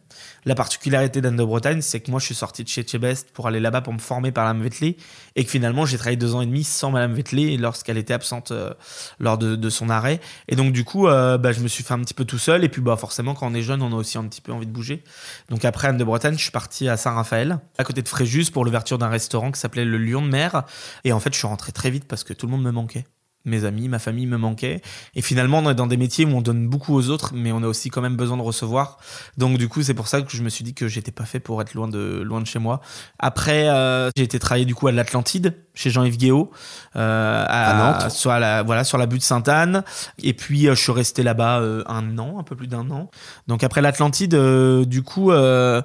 La 0.45 0.57
particularité 0.57 1.21
d'Anne 1.21 1.37
de 1.37 1.45
Bretagne, 1.45 1.83
c'est 1.83 2.01
que 2.01 2.11
moi, 2.11 2.19
je 2.19 2.27
suis 2.27 2.35
sorti 2.35 2.65
de 2.65 2.69
chez 2.69 2.85
Chebest 2.85 3.31
pour 3.33 3.47
aller 3.47 3.61
là-bas 3.61 3.81
pour 3.81 3.93
me 3.93 4.01
former 4.01 4.33
par 4.33 4.45
Madame 4.45 4.63
Vettelé 4.63 4.97
et 5.37 5.45
que 5.45 5.51
finalement, 5.51 5.87
j'ai 5.87 5.97
travaillé 5.99 6.17
deux 6.17 6.35
ans 6.35 6.43
et 6.43 6.47
demi 6.47 6.65
sans 6.65 6.91
Madame 6.91 7.15
Vettelé 7.15 7.57
lorsqu'elle 7.57 7.97
était 7.97 8.13
absente 8.13 8.51
euh, 8.51 8.75
lors 9.21 9.39
de, 9.39 9.71
son 9.71 9.89
arrêt. 9.89 10.21
Et 10.49 10.57
donc, 10.57 10.73
du 10.73 10.83
coup, 10.83 11.07
euh, 11.07 11.39
bah, 11.39 11.53
je 11.53 11.61
me 11.61 11.69
suis 11.69 11.85
fait 11.85 11.95
un 11.95 12.01
petit 12.01 12.15
peu 12.15 12.25
tout 12.25 12.39
seul. 12.39 12.65
Et 12.65 12.69
puis, 12.69 12.83
bah, 12.83 12.97
forcément, 12.97 13.35
quand 13.35 13.47
on 13.47 13.55
est 13.55 13.63
jeune, 13.63 13.83
on 13.83 13.93
a 13.93 13.97
aussi 13.97 14.19
un 14.19 14.25
petit 14.25 14.41
peu 14.41 14.51
envie 14.51 14.67
de 14.67 14.73
bouger. 14.73 15.05
Donc, 15.49 15.65
après 15.65 15.87
Anne 15.87 15.97
de 15.97 16.05
Bretagne, 16.05 16.35
je 16.37 16.43
suis 16.43 16.51
parti 16.51 16.89
à 16.89 16.97
Saint-Raphaël, 16.97 17.61
à 17.79 17.85
côté 17.85 18.03
de 18.03 18.09
Fréjus, 18.09 18.51
pour 18.51 18.65
l'ouverture 18.65 18.99
d'un 18.99 19.09
restaurant 19.09 19.53
qui 19.53 19.61
s'appelait 19.61 19.85
le 19.85 19.99
Lion 19.99 20.23
de 20.23 20.29
Mer. 20.29 20.65
Et 21.05 21.13
en 21.13 21.21
fait, 21.21 21.33
je 21.33 21.39
suis 21.39 21.47
rentré 21.47 21.71
très 21.71 21.91
vite 21.91 22.07
parce 22.09 22.25
que 22.25 22.33
tout 22.33 22.47
le 22.47 22.53
monde 22.53 22.65
me 22.65 22.73
manquait 22.73 23.05
mes 23.45 23.65
amis, 23.65 23.89
ma 23.89 23.99
famille 23.99 24.27
me 24.27 24.37
manquaient. 24.37 24.81
Et 25.15 25.23
finalement, 25.23 25.59
on 25.59 25.71
est 25.71 25.75
dans 25.75 25.87
des 25.87 25.97
métiers 25.97 26.25
où 26.25 26.31
on 26.31 26.43
donne 26.43 26.69
beaucoup 26.69 26.95
aux 26.95 27.09
autres, 27.09 27.33
mais 27.35 27.53
on 27.53 27.63
a 27.63 27.67
aussi 27.67 27.91
quand 27.91 28.01
même 28.01 28.17
besoin 28.17 28.37
de 28.37 28.43
recevoir. 28.43 28.99
Donc 29.37 29.59
du 29.59 29.69
coup, 29.69 29.83
c'est 29.83 29.95
pour 29.95 30.09
ça 30.09 30.23
que 30.23 30.31
je 30.31 30.43
me 30.43 30.49
suis 30.49 30.65
dit 30.65 30.75
que 30.75 30.89
j'étais 30.89 31.13
pas 31.13 31.25
fait 31.25 31.41
pour 31.41 31.61
être 31.61 31.75
loin 31.75 31.89
de 31.89 32.23
loin 32.23 32.41
de 32.41 32.47
chez 32.47 32.59
moi. 32.59 32.81
Après, 33.19 33.69
euh, 33.69 34.11
j'ai 34.17 34.23
été 34.23 34.39
travailler 34.39 34.65
du 34.65 34.75
coup 34.75 34.87
à 34.89 34.93
l'Atlantide 34.93 35.55
chez 35.75 35.89
Jean-Yves 35.89 36.19
Guéot, 36.19 36.51
euh, 36.97 37.45
à, 37.49 37.75
Nantes, 37.75 38.11
sur 38.11 38.31
la 38.31 38.63
voilà 38.63 38.85
sur 38.85 38.99
la 38.99 39.07
butte 39.07 39.23
Sainte-Anne. 39.23 39.85
Et 40.23 40.35
puis 40.35 40.69
euh, 40.69 40.75
je 40.75 40.83
suis 40.83 40.93
resté 40.93 41.23
là-bas 41.23 41.63
un 41.87 42.19
an, 42.19 42.39
un 42.39 42.43
peu 42.43 42.57
plus 42.57 42.67
d'un 42.67 42.91
an. 42.91 43.11
Donc 43.49 43.65
après 43.65 43.81
l'Atlantide, 43.81 44.37
du 44.85 45.03
coup, 45.03 45.27
voilà, 45.27 45.83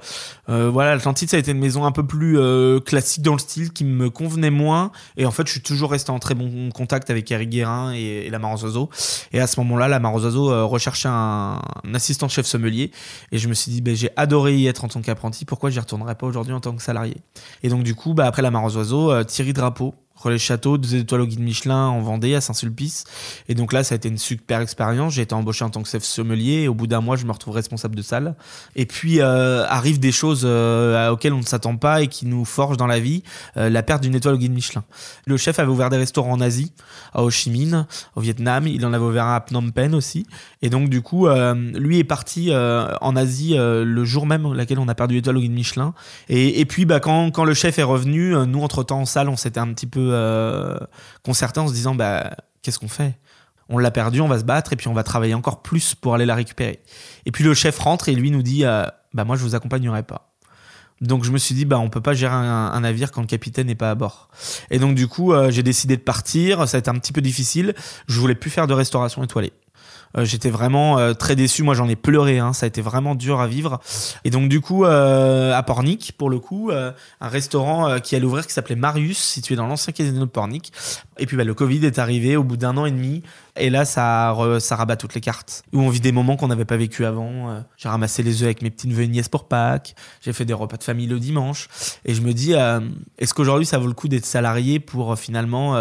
l'Atlantide 0.96 1.30
ça 1.30 1.38
a 1.38 1.40
été 1.40 1.52
une 1.52 1.60
maison 1.60 1.86
un 1.86 1.92
peu 1.92 2.06
plus 2.06 2.38
classique 2.82 3.24
dans 3.24 3.34
le 3.34 3.40
style, 3.40 3.72
qui 3.72 3.86
me 3.86 4.10
convenait 4.10 4.50
moins. 4.50 4.92
Et 5.16 5.26
en 5.26 5.32
fait, 5.32 5.48
je 5.48 5.54
suis 5.54 5.62
toujours 5.62 5.92
resté 5.92 6.12
en 6.12 6.20
très 6.20 6.36
bon 6.36 6.70
contact 6.72 7.10
avec 7.10 7.32
Eric 7.32 7.47
Guérin 7.48 7.92
et, 7.94 8.30
la 8.30 8.40
Marozozo. 8.40 8.90
Et 9.32 9.40
à 9.40 9.48
ce 9.48 9.60
moment-là, 9.62 9.88
la 9.88 10.00
Marozozo 10.00 10.68
recherchait 10.68 11.10
un, 11.10 11.60
assistant 11.94 12.28
chef 12.28 12.46
sommelier. 12.46 12.92
Et 13.32 13.38
je 13.38 13.48
me 13.48 13.54
suis 13.54 13.72
dit, 13.72 13.82
ben, 13.82 13.96
j'ai 13.96 14.10
adoré 14.16 14.56
y 14.58 14.68
être 14.68 14.84
en 14.84 14.88
tant 14.88 15.02
qu'apprenti. 15.02 15.46
Pourquoi 15.46 15.70
j'y 15.70 15.80
retournerais 15.80 16.16
pas 16.16 16.28
aujourd'hui 16.28 16.54
en 16.54 16.60
tant 16.60 16.76
que 16.76 16.82
salarié? 16.82 17.18
Et 17.64 17.70
donc 17.70 17.84
du 17.84 17.96
coup, 17.96 18.14
bah, 18.14 18.26
après 18.26 18.42
la 18.42 18.52
Marozozo, 18.52 19.24
Thierry 19.24 19.54
Drapeau 19.54 19.96
Relais 20.18 20.40
Château, 20.40 20.78
deux 20.78 20.96
étoiles 20.96 21.22
au 21.22 21.28
guide 21.28 21.40
Michelin 21.40 21.88
en 21.88 22.02
Vendée, 22.02 22.36
à 22.36 22.42
Saint-Sulpice. 22.42 23.04
Et 23.48 23.56
donc 23.56 23.72
là, 23.72 23.84
ça 23.84 23.94
a 23.94 23.98
été 23.98 24.10
une 24.10 24.18
super 24.18 24.62
expérience. 24.62 25.14
J'ai 25.14 25.22
été 25.22 25.36
embauché 25.36 25.64
en 25.64 25.70
tant 25.70 25.84
que 25.84 25.90
chef 25.90 26.04
sommelier 26.04 26.64
et 26.64 26.68
au 26.68 26.74
bout 26.74 26.88
d'un 26.88 27.02
mois, 27.02 27.16
je 27.16 27.26
me 27.26 27.32
retrouve 27.32 27.54
responsable 27.54 27.96
de 27.96 28.02
salle. 28.02 28.36
Et 28.76 28.86
puis 28.86 29.22
euh, 29.22 29.66
arrivent 29.68 30.00
des 30.00 30.12
choses 30.12 30.42
euh, 30.44 31.10
auxquelles 31.10 31.34
on 31.34 31.40
ne 31.40 31.46
s'attend 31.46 31.78
pas 31.78 32.02
et 32.02 32.08
qui 32.08 32.26
nous 32.26 32.46
forgent 32.46 32.78
dans 32.78 32.88
la 32.88 33.00
vie. 33.00 33.24
Euh, 33.58 33.70
la 33.70 33.84
perte 33.84 34.02
d'une 34.02 34.16
étoile 34.16 34.36
au 34.36 34.38
guide 34.38 34.54
Michelin. 34.54 34.84
Le 35.26 35.38
chef 35.38 35.60
avait 35.60 35.72
ouvert 35.72 35.90
des 35.90 35.98
restaurants 35.98 36.32
en 36.32 36.42
Asie, 36.42 36.74
à 37.14 37.24
Ho 37.24 37.30
Chi 37.30 37.52
Minh, 37.52 37.86
au 38.16 38.22
Vietnam. 38.22 38.68
Il 38.68 38.86
en 38.86 38.94
avait 38.94 39.06
ouvert 39.06 39.26
un 39.26 39.36
à 39.36 39.42
Phnom 39.42 39.70
Penh 39.72 39.94
aussi. 39.94 40.26
Et 40.62 40.70
donc 40.70 40.90
du 40.90 41.02
coup, 41.02 41.28
lui 41.28 42.00
est 42.00 42.04
parti 42.04 42.52
en 42.54 43.16
Asie 43.16 43.56
le 43.58 44.06
jour 44.06 44.26
même 44.26 44.54
laquelle 44.54 44.80
on 44.80 44.88
a 44.88 44.96
perdu 44.96 45.16
l'étoile 45.16 45.38
au 45.38 45.42
guide 45.42 45.52
Michelin. 45.52 45.94
Et, 46.30 46.60
et 46.60 46.66
puis 46.66 46.86
bah, 46.86 47.00
quand, 47.00 47.32
quand 47.32 47.44
le 47.44 47.54
chef 47.54 47.80
est 47.80 47.84
revenu, 47.84 48.34
nous 48.48 48.62
entre-temps 48.62 49.02
en 49.02 49.06
salle, 49.06 49.30
on 49.30 49.38
s'était 49.38 49.60
un 49.60 49.72
petit 49.74 49.88
peu 49.88 50.07
euh, 50.12 50.78
concertés 51.24 51.60
en 51.60 51.68
se 51.68 51.74
disant 51.74 51.96
bah, 51.96 52.32
qu'est-ce 52.62 52.80
qu'on 52.80 52.88
fait? 52.88 53.18
On 53.70 53.78
l'a 53.78 53.92
perdu, 53.92 54.22
on 54.22 54.28
va 54.28 54.40
se 54.40 54.44
battre 54.44 54.74
et 54.74 54.76
puis 54.76 54.88
on 54.88 54.94
va 54.94 55.04
travailler 55.04 55.34
encore 55.34 55.62
plus 55.62 55.94
pour 55.96 56.16
aller 56.16 56.26
la 56.26 56.36
récupérer. 56.36 56.80
Et 57.26 57.32
puis 57.32 57.44
le 57.44 57.54
chef 57.54 57.78
rentre 57.80 58.10
et 58.10 58.16
lui 58.16 58.32
nous 58.32 58.42
dit 58.42 58.66
euh, 58.66 58.86
bah 59.14 59.26
moi 59.26 59.36
je 59.36 59.44
vous 59.44 59.56
accompagnerai 59.56 60.04
pas. 60.04 60.32
Donc 61.02 61.24
je 61.24 61.32
me 61.32 61.38
suis 61.38 61.54
dit 61.54 61.66
bah 61.66 61.78
on 61.78 61.90
peut 61.90 62.02
pas 62.02 62.14
gérer 62.14 62.34
un, 62.34 62.80
navire 62.80 63.12
quand 63.12 63.22
le 63.22 63.28
capitaine 63.28 63.68
n'est 63.68 63.76
pas 63.76 63.92
à 63.92 63.96
bord. 63.96 64.30
Et 64.72 64.80
donc 64.80 64.96
du 64.96 65.08
coup 65.08 65.34
euh, 65.34 65.52
j'ai 65.52 65.64
décidé 65.64 65.98
de 65.98 66.02
partir. 66.02 66.68
Ça 66.68 66.78
a 66.78 66.80
été 66.80 66.90
un 66.90 66.96
petit 66.96 67.14
peu 67.14 67.22
difficile. 67.22 67.76
Je 68.08 68.20
voulais 68.20 68.36
plus 68.36 68.50
faire 68.50 68.68
de 68.68 68.74
restauration 68.74 69.24
étoilée. 69.24 69.54
Euh, 70.18 70.26
j'étais 70.26 70.50
vraiment 70.50 70.98
euh, 70.98 71.14
très 71.14 71.36
déçu. 71.36 71.64
Moi, 71.64 71.74
j'en 71.74 71.88
ai 71.88 71.96
pleuré. 71.96 72.40
Hein. 72.40 72.54
Ça 72.54 72.66
a 72.66 72.68
été 72.68 72.82
vraiment 72.82 73.16
dur 73.16 73.40
à 73.40 73.48
vivre. 73.48 73.80
Et 74.24 74.30
donc, 74.30 74.50
du 74.50 74.62
coup, 74.62 74.86
euh, 74.86 75.54
à 75.54 75.64
Pornic, 75.64 76.14
pour 76.18 76.30
le 76.30 76.40
coup, 76.40 76.72
un 76.72 77.28
restaurant 77.28 78.00
qui 78.00 78.16
allait 78.16 78.26
ouvrir 78.26 78.46
qui 78.48 78.54
s'appelait 78.54 78.76
Marius, 78.76 79.18
situé 79.18 79.56
dans 79.56 79.68
l'ancien 79.68 79.94
casino 79.94 80.20
de 80.20 80.26
Pornic. 80.26 80.72
Et 81.18 81.26
puis, 81.26 81.38
bah, 81.38 81.44
le 81.44 81.54
Covid 81.54 81.86
est 81.86 82.00
arrivé 82.00 82.36
au 82.38 82.44
bout 82.44 82.58
d'un 82.58 82.78
an 82.78 82.86
et 82.86 82.92
demi. 82.92 83.24
Et 83.60 83.70
là, 83.70 83.86
ça, 83.86 84.34
rabat 84.34 84.96
toutes 84.96 85.14
les 85.14 85.22
cartes. 85.22 85.64
Où 85.74 85.82
on 85.82 85.90
vit 85.90 86.00
des 86.00 86.12
moments 86.12 86.38
qu'on 86.38 86.48
n'avait 86.48 86.66
pas 86.66 86.78
vécu 86.78 87.06
avant. 87.06 87.50
Euh, 87.50 87.60
j'ai 87.78 87.90
ramassé 87.90 88.24
les 88.24 88.42
œufs 88.42 88.46
avec 88.46 88.62
mes 88.62 88.70
petites 88.70 88.92
nièces 88.92 89.30
pour 89.30 89.48
Pâques. 89.48 89.96
J'ai 90.22 90.34
fait 90.34 90.46
des 90.46 90.54
repas 90.54 90.78
de 90.78 90.84
famille 90.84 91.08
le 91.08 91.20
dimanche. 91.20 91.68
Et 92.06 92.14
je 92.14 92.22
me 92.22 92.34
dis, 92.34 92.54
euh, 92.54 92.80
est-ce 93.18 93.34
qu'aujourd'hui, 93.34 93.66
ça 93.66 93.78
vaut 93.78 93.88
le 93.88 93.94
coup 93.94 94.08
d'être 94.08 94.26
salarié 94.26 94.80
pour 94.80 95.14
euh, 95.14 95.16
finalement 95.16 95.76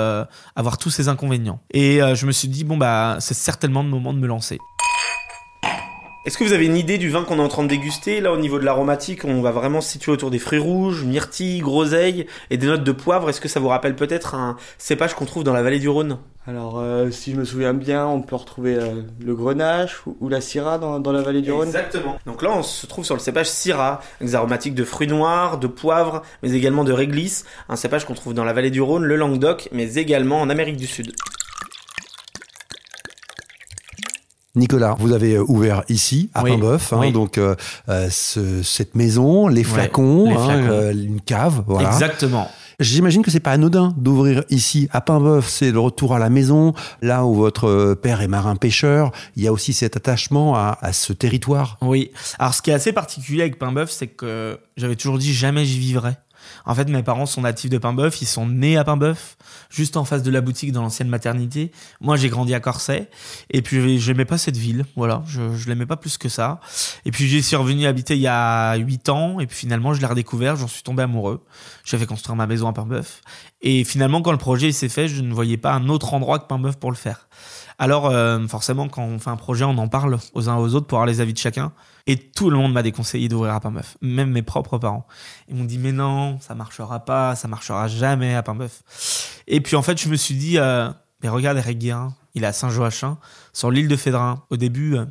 avoir 0.55 0.79
tous 0.79 0.91
ces 0.91 1.09
inconvénients? 1.09 1.61
Et 1.73 2.01
je 2.15 2.27
me 2.27 2.33
suis 2.33 2.49
dit, 2.49 2.65
bon, 2.65 2.77
bah, 2.77 3.17
c'est 3.21 3.35
certainement 3.35 3.83
le 3.83 3.89
moment 3.89 4.13
de 4.13 4.19
me 4.19 4.27
lancer. 4.27 4.59
Est-ce 6.27 6.39
que 6.39 6.43
vous 6.43 6.53
avez 6.53 6.67
une 6.67 6.77
idée 6.77 6.99
du 6.99 7.09
vin 7.09 7.23
qu'on 7.23 7.39
est 7.39 7.43
en 7.43 7.49
train 7.49 7.63
de 7.63 7.69
déguster? 7.69 8.21
Là, 8.21 8.33
au 8.33 8.37
niveau 8.37 8.59
de 8.59 8.65
l'aromatique, 8.65 9.25
on 9.25 9.43
va 9.43 9.53
vraiment 9.53 9.81
se 9.81 9.91
situer 9.91 10.11
autour 10.11 10.33
des 10.33 10.41
fruits 10.41 10.59
rouges, 10.59 11.05
myrtilles, 11.05 11.61
groseilles 11.61 12.27
et 12.51 12.57
des 12.57 12.67
notes 12.67 12.83
de 12.83 12.91
poivre. 12.91 13.31
Est-ce 13.31 13.41
que 13.41 13.47
ça 13.47 13.61
vous 13.61 13.69
rappelle 13.69 13.95
peut-être 13.95 14.35
un 14.35 14.57
cépage 14.77 15.15
qu'on 15.15 15.25
trouve 15.25 15.45
dans 15.45 15.53
la 15.53 15.63
vallée 15.63 15.79
du 15.79 15.89
Rhône? 15.89 16.19
Alors, 16.49 16.79
euh, 16.79 17.11
si 17.11 17.33
je 17.33 17.37
me 17.37 17.45
souviens 17.45 17.75
bien, 17.75 18.07
on 18.07 18.23
peut 18.23 18.37
retrouver 18.37 18.77
euh, 18.77 19.03
le 19.21 19.35
grenache 19.35 20.03
ou, 20.07 20.29
la 20.29 20.41
syrah 20.41 20.79
dans, 20.79 21.13
la 21.13 21.21
vallée 21.21 21.43
du 21.43 21.51
Rhône. 21.51 21.67
Exactement. 21.67 22.21
Donc 22.25 22.41
là, 22.43 22.51
on 22.53 22.63
se 22.63 22.87
trouve 22.87 23.05
sur 23.05 23.17
le 23.17 23.21
cépage 23.21 23.51
syrah, 23.51 24.01
avec 24.21 24.29
des 24.29 24.35
aromatiques 24.37 24.77
de 24.77 24.85
fruits 24.85 25.09
noirs, 25.09 25.59
de 25.59 25.67
poivre, 25.67 26.23
mais 26.45 26.53
également 26.53 26.85
de 26.85 26.93
réglisse. 26.93 27.47
Un 27.69 27.75
cépage 27.75 28.05
qu'on 28.05 28.15
trouve 28.15 28.33
dans 28.33 28.45
la 28.45 28.53
vallée 28.53 28.71
du 28.71 28.81
Rhône, 28.81 29.03
le 29.03 29.17
Languedoc, 29.17 29.69
mais 29.73 29.95
également 29.95 30.41
en 30.41 30.49
Amérique 30.49 30.77
du 30.77 30.87
Sud. 30.87 31.13
Nicolas, 34.55 34.95
vous 34.99 35.13
avez 35.13 35.35
euh, 35.35 35.45
ouvert 35.49 35.83
ici, 35.89 36.31
à 36.33 36.45
oui, 36.45 36.53
hein, 36.53 37.11
donc 37.11 37.39
euh, 37.39 37.57
cette 38.11 38.95
maison, 38.95 39.49
les 39.49 39.65
flacons, 39.65 40.31
hein, 40.39 40.93
une 40.93 41.21
cave. 41.21 41.65
Voilà. 41.67 41.89
Exactement. 41.89 42.49
J'imagine 42.79 43.23
que 43.23 43.31
c'est 43.31 43.41
pas 43.41 43.53
anodin 43.53 43.95
d'ouvrir 43.97 44.45
ici 44.51 44.89
à 44.93 45.01
Paimboeuf, 45.01 45.49
c'est 45.49 45.73
le 45.73 45.79
retour 45.79 46.15
à 46.15 46.19
la 46.19 46.29
maison, 46.29 46.75
là 47.01 47.25
où 47.25 47.35
votre 47.35 47.95
père 47.95 48.21
est 48.21 48.29
marin 48.29 48.55
pêcheur. 48.57 49.13
Il 49.35 49.43
y 49.43 49.49
a 49.49 49.53
aussi 49.53 49.73
cet 49.73 49.97
attachement 49.97 50.57
à, 50.57 50.77
à 50.83 50.93
ce 50.93 51.15
territoire. 51.15 51.79
Oui. 51.81 52.11
Alors 52.39 52.53
ce 52.53 52.61
qui 52.61 52.71
est 52.71 52.75
assez 52.75 52.93
particulier 52.93 53.41
avec 53.41 53.59
Paimboeuf, 53.59 53.91
c'est 53.91 54.09
que 54.09 54.59
j'avais 54.77 54.97
toujours 54.97 55.17
dit 55.19 55.33
jamais 55.33 55.65
j'y 55.65 55.79
vivrai. 55.79 56.13
En 56.65 56.75
fait, 56.75 56.89
mes 56.89 57.03
parents 57.03 57.27
sont 57.27 57.43
natifs 57.43 57.71
de 57.71 57.79
Paimboeuf, 57.79 58.21
ils 58.23 58.27
sont 58.27 58.47
nés 58.47 58.77
à 58.77 58.85
Paimboeuf, 58.85 59.37
juste 59.71 59.97
en 59.97 60.05
face 60.05 60.23
de 60.23 60.31
la 60.31 60.41
boutique 60.41 60.73
dans 60.73 60.83
l'ancienne 60.83 61.09
maternité. 61.09 61.73
Moi, 62.01 62.17
j'ai 62.17 62.29
grandi 62.29 62.55
à 62.55 62.61
Corsay, 62.61 63.09
et 63.51 63.63
puis 63.63 63.99
j'aimais 63.99 64.25
pas 64.25 64.39
cette 64.39 64.57
ville, 64.57 64.85
voilà, 64.97 65.23
je, 65.27 65.55
je 65.55 65.69
l'aimais 65.69 65.87
pas 65.87 65.97
plus 65.97 66.19
que 66.19 66.29
ça. 66.29 66.61
Et 67.05 67.11
puis 67.11 67.27
j'y 67.27 67.43
suis 67.43 67.57
revenu 67.57 67.87
habiter 67.87 68.15
il 68.15 68.23
y 68.23 68.29
a 68.29 68.75
8 68.77 69.09
ans, 69.09 69.41
et 69.41 69.47
puis 69.47 69.57
finalement, 69.57 69.95
je 69.95 70.01
l'ai 70.01 70.07
redécouvert, 70.07 70.57
j'en 70.57 70.69
suis 70.69 70.83
tombé 70.83 71.03
amoureux. 71.03 71.45
J'ai 71.85 71.99
fait 71.99 72.07
construire 72.07 72.37
ma 72.37 72.47
maison 72.47 72.69
à 72.69 72.73
Paimboeuf. 72.73 73.21
Et 73.63 73.85
finalement, 73.85 74.23
quand 74.23 74.33
le 74.33 74.39
projet 74.39 74.73
s'est 74.73 74.89
fait, 74.89 75.09
je 75.09 75.23
ne 75.23 75.33
voyais 75.33 75.57
pas 75.57 75.73
un 75.73 75.89
autre 75.89 76.15
endroit 76.15 76.39
que 76.39 76.47
Paimboeuf 76.47 76.77
pour 76.77 76.91
le 76.91 76.97
faire. 76.97 77.29
Alors, 77.79 78.07
euh, 78.07 78.47
forcément, 78.47 78.89
quand 78.89 79.03
on 79.03 79.19
fait 79.19 79.31
un 79.31 79.37
projet, 79.37 79.65
on 79.65 79.77
en 79.79 79.89
parle 79.89 80.19
aux 80.35 80.49
uns 80.49 80.57
aux 80.57 80.75
autres 80.75 80.87
pour 80.87 80.99
avoir 80.99 81.07
les 81.07 81.21
avis 81.21 81.33
de 81.33 81.39
chacun. 81.39 81.73
Et 82.07 82.17
tout 82.17 82.51
le 82.51 82.57
monde 82.57 82.73
m'a 82.73 82.83
déconseillé 82.83 83.29
d'ouvrir 83.29 83.55
à 83.55 83.61
Paimboeuf, 83.61 83.97
même 84.01 84.31
mes 84.31 84.43
propres 84.43 84.79
parents. 84.79 85.07
Ils 85.49 85.57
m'ont 85.57 85.65
dit 85.65 85.79
mais 85.79 85.93
non, 85.93 86.39
ça 86.41 86.55
marchera 86.55 87.05
pas, 87.05 87.35
ça 87.35 87.49
marchera 87.49 87.89
jamais 87.89 88.35
à 88.35 88.43
Paimboeuf. 88.43 89.43
Et 89.49 89.61
puis 89.61 89.77
en 89.77 89.83
fait, 89.83 90.01
je 90.01 90.09
me 90.09 90.17
suis 90.17 90.37
dit 90.37 90.59
euh, 90.59 90.89
mais 91.23 91.29
regarde 91.29 91.59
Eric 91.59 91.79
Guérin, 91.79 92.15
il 92.35 92.45
est 92.45 92.47
à 92.47 92.53
Saint-Joachim, 92.53 93.19
sur 93.53 93.71
l'île 93.71 93.89
de 93.89 93.97
Fédrin. 93.97 94.45
Au 94.51 94.57
début, 94.57 94.97
euh, 94.97 95.07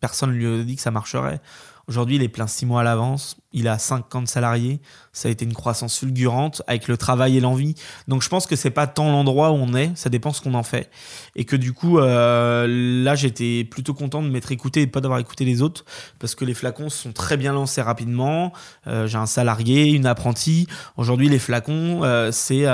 personne 0.00 0.30
ne 0.30 0.36
lui 0.36 0.60
a 0.60 0.64
dit 0.64 0.76
que 0.76 0.82
ça 0.82 0.90
marcherait. 0.90 1.40
Aujourd'hui, 1.88 2.16
il 2.16 2.22
est 2.22 2.28
plein 2.28 2.48
six 2.48 2.66
mois 2.66 2.80
à 2.80 2.84
l'avance. 2.84 3.36
Il 3.52 3.68
a 3.68 3.78
50 3.78 4.26
salariés. 4.26 4.80
Ça 5.12 5.28
a 5.28 5.30
été 5.30 5.44
une 5.44 5.54
croissance 5.54 5.98
fulgurante 5.98 6.60
avec 6.66 6.88
le 6.88 6.96
travail 6.96 7.36
et 7.36 7.40
l'envie. 7.40 7.76
Donc, 8.08 8.22
je 8.22 8.28
pense 8.28 8.46
que 8.46 8.56
c'est 8.56 8.70
pas 8.70 8.88
tant 8.88 9.10
l'endroit 9.10 9.52
où 9.52 9.54
on 9.54 9.72
est. 9.72 9.96
Ça 9.96 10.10
dépend 10.10 10.32
ce 10.32 10.40
qu'on 10.42 10.54
en 10.54 10.64
fait. 10.64 10.90
Et 11.36 11.44
que 11.44 11.54
du 11.54 11.72
coup, 11.72 11.98
euh, 11.98 12.66
là, 13.04 13.14
j'étais 13.14 13.62
plutôt 13.62 13.94
content 13.94 14.20
de 14.20 14.28
m'être 14.28 14.50
écouté 14.50 14.82
et 14.82 14.86
pas 14.88 15.00
d'avoir 15.00 15.20
écouté 15.20 15.44
les 15.44 15.62
autres 15.62 15.84
parce 16.18 16.34
que 16.34 16.44
les 16.44 16.54
flacons 16.54 16.90
sont 16.90 17.12
très 17.12 17.36
bien 17.36 17.52
lancés 17.52 17.82
rapidement. 17.82 18.52
Euh, 18.88 19.06
j'ai 19.06 19.18
un 19.18 19.26
salarié, 19.26 19.92
une 19.92 20.06
apprentie. 20.06 20.66
Aujourd'hui, 20.96 21.28
les 21.28 21.38
flacons, 21.38 22.02
euh, 22.02 22.32
c'est 22.32 22.66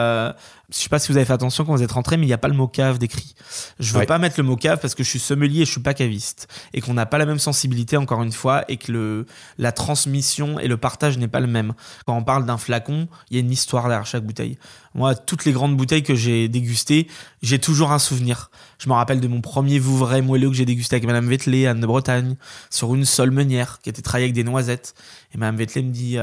je 0.70 0.78
sais 0.78 0.88
pas 0.88 0.98
si 0.98 1.10
vous 1.10 1.16
avez 1.16 1.26
fait 1.26 1.32
attention 1.32 1.64
quand 1.64 1.74
vous 1.74 1.82
êtes 1.82 1.92
rentré, 1.92 2.16
mais 2.16 2.24
il 2.24 2.28
n'y 2.28 2.32
a 2.32 2.38
pas 2.38 2.48
le 2.48 2.54
mot 2.54 2.68
cave 2.68 2.98
décrit. 2.98 3.34
Je 3.78 3.92
veux 3.92 4.06
pas 4.06 4.18
mettre 4.18 4.36
le 4.38 4.44
mot 4.44 4.56
cave 4.56 4.78
parce 4.80 4.94
que 4.94 5.02
je 5.02 5.08
suis 5.08 5.18
sommelier 5.18 5.62
et 5.62 5.64
je 5.64 5.70
suis 5.70 5.80
pas 5.80 5.94
caviste. 5.94 6.48
Et 6.72 6.80
qu'on 6.80 6.94
n'a 6.94 7.06
pas 7.06 7.18
la 7.18 7.26
même 7.26 7.38
sensibilité, 7.38 7.96
encore 7.96 8.22
une 8.22 8.32
fois, 8.32 8.64
et 8.68 8.76
que 8.76 8.90
le, 8.92 9.26
la 9.58 9.72
transmission 9.72 10.58
et 10.58 10.68
le 10.68 10.76
partage 10.76 11.18
n'est 11.18 11.28
pas 11.28 11.40
le 11.40 11.46
même. 11.46 11.74
Quand 12.06 12.16
on 12.16 12.24
parle 12.24 12.46
d'un 12.46 12.58
flacon, 12.58 13.08
il 13.30 13.36
y 13.36 13.40
a 13.40 13.40
une 13.40 13.50
histoire 13.50 13.88
derrière 13.88 14.06
chaque 14.06 14.24
bouteille. 14.24 14.58
Moi, 14.94 15.14
toutes 15.14 15.44
les 15.44 15.52
grandes 15.52 15.76
bouteilles 15.76 16.02
que 16.02 16.14
j'ai 16.14 16.48
dégustées, 16.48 17.08
j'ai 17.42 17.58
toujours 17.58 17.92
un 17.92 17.98
souvenir. 17.98 18.50
Je 18.78 18.88
me 18.88 18.94
rappelle 18.94 19.20
de 19.20 19.28
mon 19.28 19.40
premier 19.40 19.78
Vouvray 19.78 20.22
moelleux 20.22 20.48
que 20.48 20.56
j'ai 20.56 20.66
dégusté 20.66 20.96
avec 20.96 21.06
Madame 21.06 21.28
Vettelé, 21.28 21.66
Anne 21.66 21.80
de 21.80 21.86
Bretagne, 21.86 22.36
sur 22.70 22.94
une 22.94 23.04
seule 23.04 23.30
meunière 23.30 23.80
qui 23.82 23.90
était 23.90 24.02
travaillée 24.02 24.26
avec 24.26 24.34
des 24.34 24.44
noisettes. 24.44 24.94
Et 25.34 25.38
Madame 25.38 25.56
Vettelé 25.56 25.84
me 25.84 25.92
dit, 25.92 26.18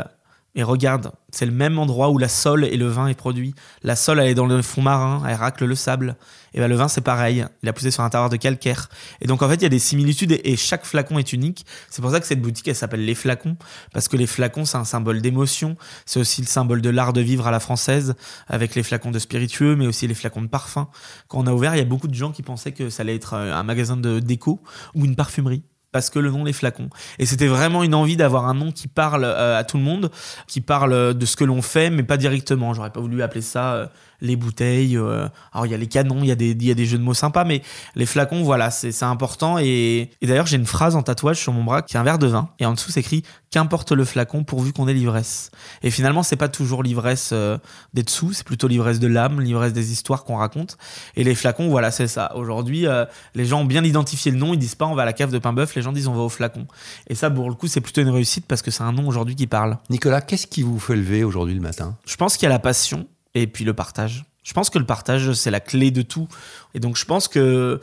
et 0.60 0.64
regarde, 0.64 1.14
c'est 1.32 1.46
le 1.46 1.54
même 1.54 1.80
endroit 1.80 2.10
où 2.10 2.18
la 2.18 2.28
sole 2.28 2.66
et 2.66 2.76
le 2.76 2.88
vin 2.88 3.08
est 3.08 3.16
produit. 3.16 3.56
La 3.82 3.96
sole, 3.96 4.20
elle 4.20 4.28
est 4.28 4.34
dans 4.36 4.46
le 4.46 4.62
fond 4.62 4.82
marin, 4.82 5.24
elle 5.26 5.36
racle 5.36 5.64
le 5.64 5.74
sable. 5.74 6.18
Et 6.54 6.60
ben 6.60 6.68
le 6.68 6.76
vin, 6.76 6.90
c'est 6.90 7.00
pareil. 7.00 7.46
Il 7.64 7.70
a 7.70 7.72
poussé 7.72 7.92
sur 7.92 8.04
un 8.04 8.10
terroir 8.10 8.30
de 8.30 8.36
calcaire. 8.36 8.90
Et 9.22 9.28
donc, 9.28 9.42
en 9.42 9.48
fait, 9.48 9.56
il 9.56 9.62
y 9.62 9.66
a 9.66 9.70
des 9.70 9.80
similitudes 9.80 10.38
et, 10.44 10.58
chaque 10.58 10.84
flacon 10.84 11.18
est 11.18 11.32
unique. 11.32 11.66
C'est 11.90 12.02
pour 12.02 12.12
ça 12.12 12.20
que 12.20 12.28
cette 12.28 12.42
boutique, 12.42 12.68
elle 12.68 12.76
s'appelle 12.76 13.06
Les 13.06 13.16
Flacons. 13.16 13.56
Parce 13.94 14.10
que 14.10 14.18
les 14.18 14.28
flacons, 14.28 14.66
c'est 14.66 14.76
un 14.76 14.84
symbole 14.84 15.22
d'émotion. 15.22 15.78
C'est 16.06 16.20
aussi 16.20 16.42
le 16.42 16.48
symbole 16.48 16.82
de 16.82 16.90
l'art 16.90 17.14
de 17.14 17.22
vivre 17.22 17.48
à 17.48 17.52
la 17.52 17.62
française, 17.62 18.16
avec 18.50 18.76
les 18.76 18.84
flacons 18.84 19.12
de 19.12 19.20
spiritueux, 19.20 19.78
mais 19.78 19.88
aussi 19.88 20.08
les 20.08 20.16
flacons 20.16 20.42
de 20.42 20.48
parfum. 20.48 20.90
Quand 21.30 21.40
on 21.40 21.48
a 21.48 21.54
ouvert, 21.54 21.74
il 21.74 21.78
y 21.78 21.82
a 21.82 21.86
beaucoup 21.86 22.10
de 22.10 22.16
gens 22.16 22.34
qui 22.34 22.44
pensaient 22.44 22.74
que 22.74 22.90
ça 22.90 23.04
allait 23.04 23.16
être 23.16 23.36
euh, 23.36 23.54
un 23.54 23.64
magasin 23.64 23.96
de 23.96 24.20
déco 24.20 24.62
ou 24.94 25.06
une 25.06 25.16
parfumerie 25.16 25.64
parce 25.92 26.10
que 26.10 26.20
le 26.20 26.30
nom 26.30 26.44
les 26.44 26.54
flacons. 26.54 26.90
Et 27.18 27.26
c'était 27.26 27.48
vraiment 27.48 27.84
une 27.84 27.96
envie 27.96 28.18
d'avoir 28.18 28.48
un 28.48 28.54
nom 28.54 28.72
qui 28.72 28.88
parle 28.88 29.24
euh, 29.24 29.58
à 29.58 29.64
tout 29.64 29.78
le 29.78 29.84
monde, 29.84 30.12
qui 30.48 30.62
parle 30.62 31.14
de 31.14 31.26
ce 31.26 31.36
que 31.36 31.44
l'on 31.44 31.62
fait, 31.62 31.90
mais 31.90 32.04
pas 32.04 32.18
directement. 32.18 32.74
J'aurais 32.74 32.92
pas 32.92 33.02
voulu 33.02 33.22
appeler 33.22 33.42
ça 33.42 33.74
euh, 33.74 33.88
les 34.22 34.36
bouteilles. 34.36 34.98
Euh, 34.98 35.28
alors 35.54 35.66
il 35.66 35.72
y 35.72 35.74
a 35.74 35.78
les 35.78 35.88
canons, 35.88 36.20
il 36.22 36.28
y 36.28 36.32
a 36.32 36.36
des 36.36 36.52
il 36.52 36.66
y 36.66 36.72
a 36.72 36.76
des 36.76 36.86
jeux 36.86 36.98
de 36.98 37.04
mots 37.04 37.14
sympas, 37.14 37.44
mais 37.44 37.62
les 37.96 38.06
flacons, 38.06 38.44
voilà, 38.44 38.72
c'est 38.72 39.04
important. 39.04 39.58
Et, 39.60 40.10
et 40.22 40.28
d'ailleurs 40.28 40.48
j'ai 40.48 40.58
une 40.58 40.66
phrase 40.66 40.96
en 40.96 41.04
tatouage 41.04 41.40
sur 41.40 41.54
mon 41.54 41.64
bras 41.64 41.82
qui 41.82 41.96
est 41.96 42.00
un 42.00 42.04
verre 42.04 42.20
de 42.20 42.28
vin, 42.28 42.50
et 42.60 42.66
en 42.66 42.74
dessous 42.74 42.92
c'est 42.92 43.00
écrit 43.00 43.24
qu'importe 43.52 43.92
le 43.92 44.06
flacon 44.06 44.44
pourvu 44.44 44.74
qu'on 44.74 44.88
ait 44.88 44.94
l'ivresse. 44.94 45.52
Et 45.82 45.92
finalement 45.92 46.24
c'est 46.24 46.36
pas 46.36 46.50
toujours 46.50 46.84
l'ivresse 46.84 47.32
euh, 47.34 47.58
des 47.94 48.04
dessous, 48.04 48.34
c'est 48.34 48.46
plutôt 48.46 48.68
l'ivresse 48.68 49.00
de 49.00 49.08
l'âme, 49.08 49.42
l'ivresse 49.42 49.74
des 49.74 49.92
histoires 49.92 50.24
qu'on 50.24 50.38
raconte. 50.38 50.78
Et 51.16 51.24
les 51.24 51.36
flacons, 51.36 51.70
voilà, 51.70 51.92
c'est 51.92 52.08
ça. 52.08 52.36
Aujourd'hui, 52.36 52.86
euh, 52.86 53.06
les 53.36 53.46
gens 53.46 53.62
ont 53.62 53.66
bien 53.66 53.84
identifié 53.84 54.32
le 54.32 54.38
nom, 54.38 54.54
ils 54.54 54.60
disent 54.60 54.76
pas 54.76 54.86
on 54.86 54.96
va 54.96 55.04
à 55.04 55.06
la 55.06 55.14
cave 55.14 55.32
de 55.32 55.40
pain 55.40 55.54
bœuf, 55.54 55.76
les 55.76 55.82
gens 55.82 55.92
disent 55.92 56.08
on 56.08 56.14
va 56.14 56.22
au 56.22 56.30
flacon. 56.30 56.68
Et 57.08 57.16
ça 57.16 57.30
pour 57.30 57.50
le 57.50 57.56
coup 57.56 57.68
c'est 57.68 57.82
plutôt 57.82 58.02
une 58.02 58.10
réussite 58.10 58.46
parce 58.46 58.62
que 58.62 58.72
c'est 58.72 58.84
un 58.84 58.92
nom 58.92 59.08
aujourd'hui 59.08 59.36
qui 59.36 59.48
parle. 59.48 59.78
Nicolas, 59.90 60.22
qu'est-ce 60.22 60.48
qui 60.48 60.62
vous 60.62 60.80
fait 60.80 60.96
lever 60.96 61.24
aujourd'hui 61.24 61.56
le 61.56 61.62
matin? 61.62 61.98
Je 62.06 62.16
pense 62.16 62.38
qu'il 62.38 62.44
y 62.44 62.52
a 62.52 62.54
la 62.54 62.60
passion 62.60 63.08
et 63.36 63.48
puis 63.48 63.66
le 63.66 63.74
partage. 63.74 64.26
Je 64.44 64.54
pense 64.54 64.70
que 64.70 64.80
le 64.80 64.86
partage, 64.86 65.32
c'est 65.34 65.52
la 65.52 65.60
clé 65.60 65.92
de 65.92 66.02
tout. 66.02 66.28
Et 66.74 66.80
donc, 66.80 66.98
je 66.98 67.06
pense 67.06 67.28
que 67.28 67.80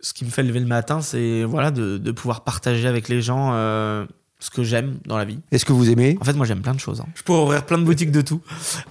ce 0.00 0.12
qui 0.12 0.24
me 0.24 0.30
fait 0.30 0.42
lever 0.42 0.60
le 0.60 0.66
matin, 0.66 1.00
c'est 1.00 1.44
voilà, 1.44 1.70
de, 1.70 2.10
pouvoir 2.12 2.44
partager 2.44 2.88
avec 2.88 3.08
les 3.08 3.22
gens 3.22 3.52
euh, 3.54 4.04
ce 4.40 4.50
que 4.50 4.64
j'aime 4.64 4.98
dans 5.06 5.18
la 5.18 5.26
vie. 5.26 5.38
Est-ce 5.52 5.66
que 5.66 5.72
vous 5.72 5.90
aimez? 5.90 6.16
En 6.20 6.24
fait, 6.24 6.32
moi, 6.32 6.46
j'aime 6.46 6.62
plein 6.62 6.74
de 6.74 6.80
choses. 6.80 7.00
Hein. 7.00 7.06
Je 7.14 7.22
pourrais 7.22 7.42
ouvrir 7.42 7.66
plein 7.66 7.76
de 7.76 7.84
boutiques 7.84 8.10
de 8.10 8.22
tout. 8.22 8.40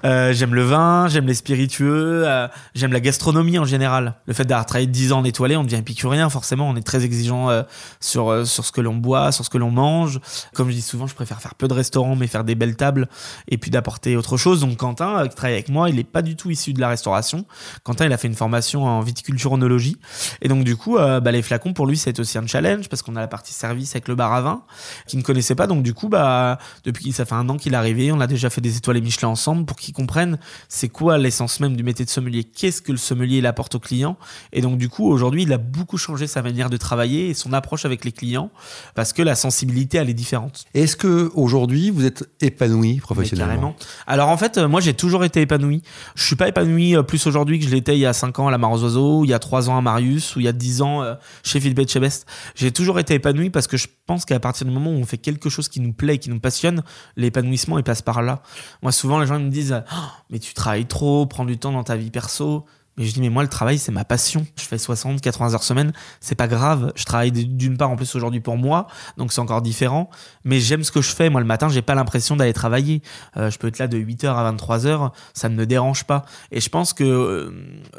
Euh, 0.06 0.32
j'aime 0.32 0.54
le 0.54 0.62
vin, 0.62 1.08
j'aime 1.08 1.26
les 1.26 1.34
spiritueux, 1.34 2.24
euh, 2.26 2.48
j'aime 2.76 2.94
la 2.94 3.00
gastronomie 3.00 3.58
en 3.58 3.66
général. 3.66 4.16
Le 4.28 4.34
fait 4.34 4.46
d'avoir 4.46 4.68
travaillé 4.68 4.86
10 4.88 5.12
ans 5.12 5.20
en 5.20 5.24
étoilé, 5.24 5.58
on 5.58 5.64
devient 5.64 5.78
épicurien, 5.78 6.30
forcément. 6.30 6.70
On 6.70 6.76
est 6.76 6.86
très 6.86 7.04
exigeant 7.04 7.50
euh, 7.50 7.64
sur, 8.00 8.30
euh, 8.30 8.46
sur 8.46 8.64
ce 8.64 8.72
que 8.72 8.80
l'on 8.80 8.96
boit, 8.96 9.32
sur 9.32 9.44
ce 9.44 9.50
que 9.50 9.58
l'on 9.58 9.72
mange. 9.72 10.20
Comme 10.54 10.70
je 10.70 10.76
dis 10.76 10.82
souvent, 10.84 11.08
je 11.08 11.16
préfère 11.16 11.42
faire 11.42 11.56
peu 11.56 11.68
de 11.68 11.74
restaurants, 11.74 12.16
mais 12.16 12.28
faire 12.28 12.44
des 12.44 12.54
belles 12.54 12.76
tables 12.76 13.10
et 13.48 13.58
puis 13.58 13.72
d'apporter 13.72 14.16
autre 14.16 14.38
chose. 14.38 14.62
Donc, 14.62 14.78
Quentin, 14.78 15.28
qui 15.28 15.36
travaille 15.36 15.56
avec 15.56 15.70
moi, 15.70 15.90
il 15.90 15.98
est 15.98 16.04
pas 16.04 16.22
du 16.22 16.36
tout 16.36 16.52
issu 16.52 16.74
de 16.74 16.80
la 16.80 16.90
restauration. 16.90 17.46
Quentin, 17.84 18.06
il 18.06 18.14
a 18.14 18.18
fait 18.18 18.28
une 18.28 18.36
formation 18.36 18.86
en 18.86 19.02
viticulture 19.02 19.52
onologie. 19.54 19.98
Et 20.44 20.48
donc, 20.48 20.64
du 20.64 20.76
coup, 20.76 20.98
bah, 20.98 21.32
les 21.32 21.42
flacons, 21.42 21.74
pour 21.74 21.88
lui, 21.88 21.98
c'est 21.98 22.20
aussi 22.20 22.38
un 22.38 22.46
challenge 22.46 22.88
parce 22.88 23.02
qu'on 23.02 23.16
a 23.16 23.20
la 23.20 23.28
partie 23.28 23.54
service 23.54 23.92
avec 23.92 24.08
le 24.08 24.16
bar 24.16 24.32
à 24.34 24.42
vin, 24.42 24.62
qui 25.08 25.18
ne 25.18 25.24
connaît 25.24 25.39
connaissait 25.40 25.56
pas. 25.56 25.68
Donc 25.68 25.84
du 25.84 25.94
coup, 25.94 26.10
bah, 26.10 26.58
depuis 26.84 27.14
ça 27.14 27.24
fait 27.24 27.36
un 27.36 27.48
an 27.48 27.56
qu'il 27.56 27.74
est 27.74 27.78
arrivé, 27.78 28.12
on 28.12 28.20
a 28.20 28.28
déjà 28.28 28.50
fait 28.50 28.60
des 28.60 28.76
étoiles 28.76 29.02
Michelin 29.02 29.30
ensemble 29.30 29.66
pour 29.66 29.78
qu'ils 29.78 29.94
comprennent 29.94 30.38
c'est 30.68 30.90
quoi 30.90 31.18
l'essence 31.18 31.62
même 31.62 31.78
du 31.78 31.84
métier 31.84 32.04
de 32.04 32.10
sommelier, 32.10 32.44
qu'est-ce 32.44 32.82
que 32.82 32.92
le 32.92 32.98
sommelier 32.98 33.38
il 33.38 33.46
apporte 33.46 33.76
au 33.76 33.80
client. 33.80 34.18
Et 34.52 34.62
donc 34.62 34.78
du 34.78 34.90
coup, 34.90 35.10
aujourd'hui, 35.10 35.44
il 35.44 35.54
a 35.54 35.58
beaucoup 35.58 35.98
changé 35.98 36.28
sa 36.28 36.42
manière 36.42 36.70
de 36.70 36.76
travailler 36.76 37.30
et 37.30 37.34
son 37.34 37.54
approche 37.54 37.86
avec 37.86 38.04
les 38.04 38.12
clients 38.12 38.52
parce 38.96 39.14
que 39.14 39.22
la 39.22 39.36
sensibilité 39.36 39.98
elle 39.98 40.10
est 40.10 40.14
différente. 40.14 40.66
Est-ce 40.74 40.98
que 40.98 41.32
aujourd'hui 41.36 41.90
vous 41.90 42.06
êtes 42.06 42.28
épanoui 42.42 43.00
professionnellement? 43.00 43.76
Alors 44.08 44.28
en 44.28 44.38
fait, 44.38 44.58
euh, 44.58 44.68
moi 44.68 44.82
j'ai 44.82 44.94
toujours 44.94 45.24
été 45.24 45.40
épanoui. 45.40 45.82
Je 46.16 46.24
suis 46.24 46.36
pas 46.36 46.50
épanoui 46.50 46.98
euh, 46.98 47.04
plus 47.04 47.26
aujourd'hui 47.28 47.60
que 47.60 47.66
je 47.66 47.72
l'étais 47.72 47.96
il 47.96 48.02
y 48.02 48.06
a 48.06 48.14
5 48.14 48.40
ans 48.40 48.48
à 48.50 48.52
la 48.52 48.58
Mare 48.58 48.74
aux 48.74 48.84
Oiseaux, 48.84 49.24
il 49.24 49.30
y 49.30 49.34
a 49.34 49.40
3 49.40 49.70
ans 49.70 49.78
à 49.78 49.82
Marius 49.82 50.36
ou 50.36 50.42
il 50.42 50.46
y 50.46 50.50
a 50.50 50.54
10 50.54 50.82
ans 50.82 51.02
euh, 51.02 51.16
chez 51.44 51.62
Philippe 51.62 51.80
Etchebest. 51.80 52.26
J'ai 52.56 52.72
toujours 52.72 53.00
été 53.00 53.14
épanoui 53.14 53.50
parce 53.50 53.68
que 53.68 53.78
je 53.78 53.88
pense 54.06 54.26
qu'à 54.26 54.40
partir 54.40 54.66
du 54.66 54.74
moment 54.74 54.92
où 54.92 54.96
on 54.96 55.06
fait 55.06 55.18
quelque 55.34 55.50
chose 55.50 55.68
qui 55.70 55.80
nous 55.80 55.94
plaît, 55.94 56.18
qui 56.18 56.30
nous 56.30 56.40
passionne, 56.40 56.84
l'épanouissement 57.16 57.78
il 57.78 57.84
passe 57.84 58.02
par 58.02 58.22
là. 58.22 58.42
Moi 58.82 58.92
souvent 58.92 59.20
les 59.20 59.28
gens 59.28 59.40
me 59.40 59.50
disent 59.50 59.84
oh, 59.92 59.96
mais 60.30 60.40
tu 60.40 60.54
travailles 60.54 60.88
trop, 60.88 61.26
prends 61.26 61.46
du 61.46 61.58
temps 61.58 61.72
dans 61.72 61.84
ta 61.84 61.96
vie 61.96 62.12
perso. 62.12 62.66
Mais 63.00 63.06
je 63.06 63.14
dis, 63.14 63.22
mais 63.22 63.30
moi, 63.30 63.44
le 63.44 63.50
travail, 63.50 63.80
c'est 63.80 63.94
ma 63.94 64.04
passion. 64.04 64.46
Je 64.58 64.64
fais 64.64 64.78
60, 64.78 65.22
80 65.22 65.54
heures 65.54 65.64
semaine. 65.64 65.94
C'est 66.20 66.36
pas 66.36 66.50
grave. 66.50 66.92
Je 66.96 67.06
travaille 67.06 67.32
d'une 67.32 67.78
part, 67.78 67.90
en 67.90 67.96
plus, 67.96 68.14
aujourd'hui 68.14 68.42
pour 68.42 68.58
moi. 68.58 68.88
Donc, 69.18 69.32
c'est 69.32 69.40
encore 69.40 69.62
différent. 69.62 70.10
Mais 70.44 70.60
j'aime 70.60 70.84
ce 70.84 70.92
que 70.92 71.02
je 71.02 71.16
fais. 71.16 71.30
Moi, 71.30 71.40
le 71.40 71.48
matin, 71.48 71.70
j'ai 71.70 71.82
pas 71.82 71.96
l'impression 71.96 72.36
d'aller 72.36 72.52
travailler. 72.52 73.02
Euh, 73.38 73.50
je 73.50 73.58
peux 73.58 73.68
être 73.68 73.80
là 73.80 73.88
de 73.88 73.98
8h 73.98 74.28
à 74.28 74.52
23h. 74.52 75.12
Ça 75.34 75.48
ne 75.48 75.56
me 75.56 75.66
dérange 75.66 76.04
pas. 76.04 76.26
Et 76.52 76.60
je 76.60 76.68
pense 76.68 76.92
que 76.92 77.06
euh, 77.06 77.52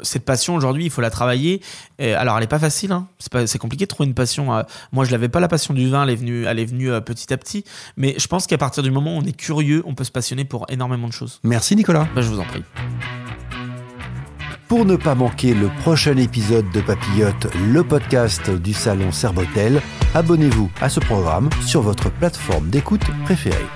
cette 0.03 0.23
passion, 0.23 0.53
aujourd'hui, 0.55 0.85
il 0.85 0.91
faut 0.91 1.01
la 1.01 1.09
travailler. 1.09 1.63
Et, 1.97 2.13
alors, 2.13 2.37
elle 2.37 2.43
est 2.43 2.47
pas 2.47 2.59
facile. 2.59 2.91
Hein. 2.91 3.07
C'est 3.17 3.57
compliqué 3.57 3.85
de 3.85 3.89
trouver 3.89 4.07
une 4.07 4.13
passion. 4.13 4.53
Euh. 4.53 4.61
moi, 4.91 5.03
je 5.03 5.11
l'avais 5.11 5.29
pas 5.29 5.39
la 5.39 5.47
passion 5.47 5.73
du 5.73 5.89
vin. 5.89 6.03
Elle 6.03 6.11
est 6.11 6.15
venue, 6.15 6.45
elle 6.45 6.59
est 6.59 6.65
venue 6.65 6.91
petit 7.01 7.33
à 7.33 7.37
petit. 7.37 7.65
Mais 7.97 8.13
je 8.19 8.27
pense 8.27 8.45
qu'à 8.45 8.59
partir 8.59 8.83
du 8.83 8.91
moment 8.91 9.15
où 9.15 9.19
on 9.19 9.25
est 9.25 9.35
curieux, 9.35 9.81
on 9.87 9.95
peut 9.95 10.03
se 10.03 10.11
passionner 10.11 10.45
pour 10.45 10.67
énormément 10.69 11.07
de 11.07 11.13
choses. 11.13 11.39
Merci, 11.43 11.75
Nicolas. 11.75 12.07
Bah, 12.13 12.21
je 12.21 12.29
vous 12.29 12.39
en 12.39 12.45
prie. 12.45 12.63
Pour 14.71 14.85
ne 14.85 14.95
pas 14.95 15.15
manquer 15.15 15.53
le 15.53 15.67
prochain 15.81 16.15
épisode 16.15 16.71
de 16.71 16.79
Papillote, 16.79 17.53
le 17.73 17.83
podcast 17.83 18.49
du 18.49 18.71
salon 18.71 19.11
Serbotel, 19.11 19.81
abonnez-vous 20.15 20.71
à 20.79 20.87
ce 20.87 21.01
programme 21.01 21.49
sur 21.59 21.81
votre 21.81 22.09
plateforme 22.09 22.69
d'écoute 22.69 23.03
préférée. 23.25 23.67